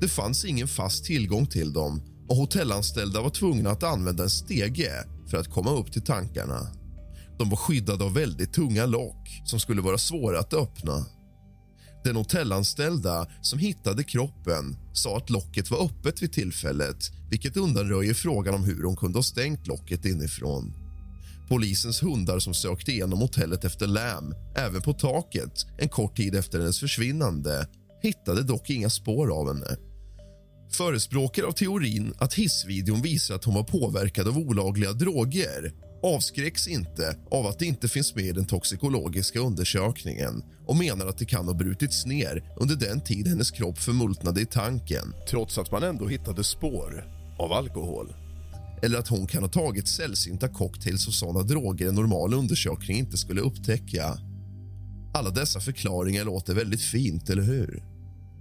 Det 0.01 0.09
fanns 0.09 0.45
ingen 0.45 0.69
fast 0.69 1.05
tillgång 1.05 1.47
till 1.47 1.73
dem 1.73 2.03
och 2.29 2.37
hotellanställda 2.37 3.23
var 3.23 3.31
tvungna 3.31 3.71
att 3.71 3.83
använda 3.83 4.23
en 4.23 4.31
stege 4.31 5.05
för 5.31 5.37
att 5.37 5.51
komma 5.51 5.71
upp 5.71 5.93
till 5.93 6.03
tankarna. 6.03 6.67
De 7.39 7.51
var 7.51 7.57
skyddade 7.57 8.05
av 8.05 8.15
väldigt 8.15 8.53
tunga 8.53 8.87
lock 8.87 9.43
som 9.45 9.61
skulle 9.61 9.83
vara 9.83 9.99
svåra 9.99 10.39
att 10.39 10.55
öppna. 10.55 11.07
Den 12.05 12.17
hotellanställda 12.17 13.27
som 13.43 13.59
hittade 13.59 14.05
kroppen 14.05 14.77
sa 14.93 15.17
att 15.17 15.31
locket 15.31 15.71
var 15.71 15.85
öppet 15.85 16.23
vid 16.23 16.33
tillfället 16.33 17.11
vilket 17.31 17.57
undanröjer 17.57 18.15
frågan 18.15 18.55
om 18.55 18.65
hur 18.65 18.85
hon 18.85 18.97
kunde 18.97 19.19
ha 19.19 19.23
stängt 19.23 19.67
locket 19.67 20.05
inifrån. 20.05 20.75
Polisens 21.49 22.03
hundar 22.03 22.39
som 22.39 22.55
sökte 22.55 22.93
igenom 22.93 23.19
hotellet 23.19 23.65
efter 23.65 23.87
Lam, 23.87 24.35
även 24.57 24.83
på 24.83 24.93
taket 24.93 25.53
en 25.79 25.89
kort 25.89 26.17
tid 26.17 26.35
efter 26.35 26.59
hennes 26.59 26.81
försvinnande 26.81 27.69
hittade 28.03 28.43
dock 28.43 28.71
inga 28.71 28.91
spår 28.91 29.31
av 29.31 29.47
henne. 29.47 29.88
Förespråkare 30.71 31.47
av 31.47 31.53
teorin 31.53 32.15
att 32.19 32.35
hissvideon 32.35 33.03
visar 33.03 33.35
att 33.35 33.45
hon 33.45 33.55
var 33.55 33.63
påverkad 33.63 34.29
av 34.29 34.39
olagliga 34.39 34.93
droger 34.93 35.73
avskräcks 36.03 36.69
inte 36.69 37.17
av 37.31 37.47
att 37.47 37.59
det 37.59 37.67
inte 37.67 37.89
finns 37.89 38.15
med 38.15 38.25
i 38.25 38.33
den 38.33 38.47
toxikologiska 38.47 39.41
undersökningen 39.41 40.43
och 40.67 40.77
menar 40.77 41.07
att 41.07 41.19
det 41.19 41.25
kan 41.25 41.47
ha 41.47 41.55
brutits 41.55 42.07
ner 42.07 42.53
under 42.57 42.77
den 42.77 43.01
tid 43.01 43.29
hennes 43.29 43.51
kropp 43.51 43.79
förmultnade 43.79 44.41
i 44.41 44.47
tanken 44.47 45.15
trots 45.31 45.59
att 45.59 45.73
man 45.73 45.83
ändå 45.83 46.09
hittade 46.09 46.45
spår 46.45 47.05
av 47.39 47.53
alkohol. 47.53 48.15
Eller 48.83 48.99
att 48.99 49.09
hon 49.09 49.27
kan 49.27 49.43
ha 49.43 49.51
tagit 49.51 49.89
sällsynta 49.89 50.49
cocktails 50.49 51.09
och 51.09 51.15
sådana 51.15 51.43
droger 51.43 51.89
en 51.89 51.95
normal 51.95 52.35
undersökning 52.35 52.99
inte 52.99 53.17
skulle 53.17 53.41
upptäcka. 53.41 54.19
Alla 55.15 55.31
dessa 55.31 55.61
förklaringar 55.61 56.25
låter 56.25 56.55
väldigt 56.55 56.83
fint, 56.83 57.31
eller 57.31 57.43
hur? 57.43 57.83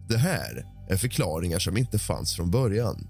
Det 0.10 0.18
här 0.18 0.77
är 0.90 0.98
förklaringar 0.98 1.60
som 1.60 1.78
inte 1.78 2.00
fanns 2.00 2.36
från 2.36 2.52
början. 2.52 3.08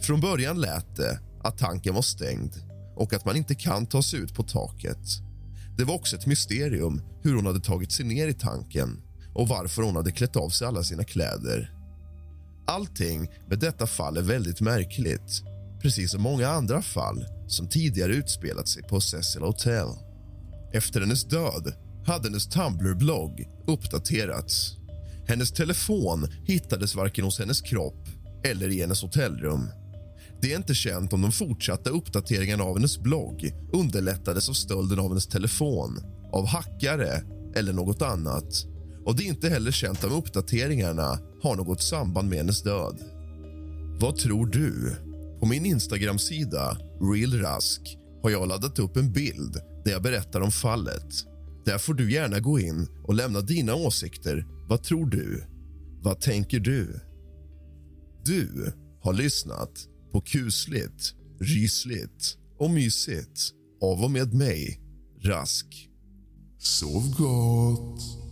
Från 0.00 0.20
början 0.20 0.60
lät 0.60 0.96
det 0.96 1.20
att 1.42 1.58
tanken 1.58 1.94
var 1.94 2.02
stängd 2.02 2.52
och 2.96 3.12
att 3.14 3.24
man 3.24 3.36
inte 3.36 3.54
kan 3.54 3.86
ta 3.86 4.02
sig 4.02 4.20
ut 4.20 4.34
på 4.34 4.42
taket. 4.42 4.98
Det 5.76 5.84
var 5.84 5.94
också 5.94 6.16
ett 6.16 6.26
mysterium 6.26 7.02
hur 7.22 7.34
hon 7.34 7.46
hade 7.46 7.60
tagit 7.60 7.92
sig 7.92 8.06
ner 8.06 8.28
i 8.28 8.34
tanken 8.34 9.02
och 9.34 9.48
varför 9.48 9.82
hon 9.82 9.96
hade 9.96 10.12
klätt 10.12 10.36
av 10.36 10.48
sig 10.48 10.68
alla 10.68 10.82
sina 10.82 11.04
kläder. 11.04 11.74
Allting 12.66 13.28
med 13.48 13.58
detta 13.58 13.86
fall 13.86 14.16
är 14.16 14.22
väldigt 14.22 14.60
märkligt 14.60 15.42
precis 15.82 16.10
som 16.10 16.22
många 16.22 16.48
andra 16.48 16.82
fall 16.82 17.26
som 17.46 17.68
tidigare 17.68 18.12
utspelat 18.12 18.68
sig 18.68 18.82
på 18.82 19.00
Cecil 19.00 19.42
Hotel. 19.42 19.88
Efter 20.72 21.00
hennes 21.00 21.24
död 21.24 21.72
hade 22.06 22.28
hennes 22.28 22.48
Tumblr-blogg 22.48 23.48
uppdaterats. 23.66 24.77
Hennes 25.28 25.52
telefon 25.52 26.28
hittades 26.44 26.94
varken 26.94 27.24
hos 27.24 27.38
hennes 27.38 27.60
kropp 27.60 28.08
eller 28.44 28.68
i 28.68 28.80
hennes 28.80 29.02
hotellrum. 29.02 29.68
Det 30.40 30.52
är 30.52 30.56
inte 30.56 30.74
känt 30.74 31.12
om 31.12 31.22
de 31.22 31.32
fortsatta 31.32 31.90
uppdateringarna 31.90 32.64
av 32.64 32.76
hennes 32.76 32.98
blogg 32.98 33.52
underlättades 33.72 34.48
av 34.48 34.52
stölden 34.52 34.98
av 34.98 35.08
hennes 35.08 35.26
telefon, 35.26 36.00
av 36.32 36.46
hackare 36.46 37.22
eller 37.54 37.72
något 37.72 38.02
annat. 38.02 38.66
Och 39.04 39.16
Det 39.16 39.22
är 39.24 39.28
inte 39.28 39.48
heller 39.48 39.70
känt 39.70 40.04
om 40.04 40.12
uppdateringarna 40.12 41.18
har 41.42 41.56
något 41.56 41.82
samband 41.82 42.28
med 42.28 42.38
hennes 42.38 42.62
död. 42.62 42.98
Vad 44.00 44.16
tror 44.16 44.46
du? 44.46 44.96
På 45.40 45.46
min 45.46 45.66
Instagram-sida, 45.66 46.78
Real 47.00 47.40
Rask, 47.40 47.98
har 48.22 48.30
jag 48.30 48.48
laddat 48.48 48.78
upp 48.78 48.96
en 48.96 49.12
bild 49.12 49.60
där 49.84 49.92
jag 49.92 50.02
berättar 50.02 50.40
om 50.40 50.50
fallet. 50.50 51.06
Där 51.64 51.78
får 51.78 51.94
du 51.94 52.12
gärna 52.12 52.40
gå 52.40 52.60
in 52.60 52.88
och 53.04 53.14
lämna 53.14 53.40
dina 53.40 53.74
åsikter. 53.74 54.46
Vad 54.68 54.82
tror 54.82 55.06
du? 55.06 55.44
Vad 56.02 56.20
tänker 56.20 56.60
du? 56.60 57.00
Du 58.24 58.72
har 59.00 59.12
lyssnat 59.12 59.88
på 60.12 60.20
kusligt, 60.20 61.14
rysligt 61.40 62.38
och 62.58 62.70
mysigt 62.70 63.40
av 63.82 64.04
och 64.04 64.10
med 64.10 64.34
mig, 64.34 64.80
Rask. 65.22 65.88
Sov 66.58 67.16
gott. 67.18 68.27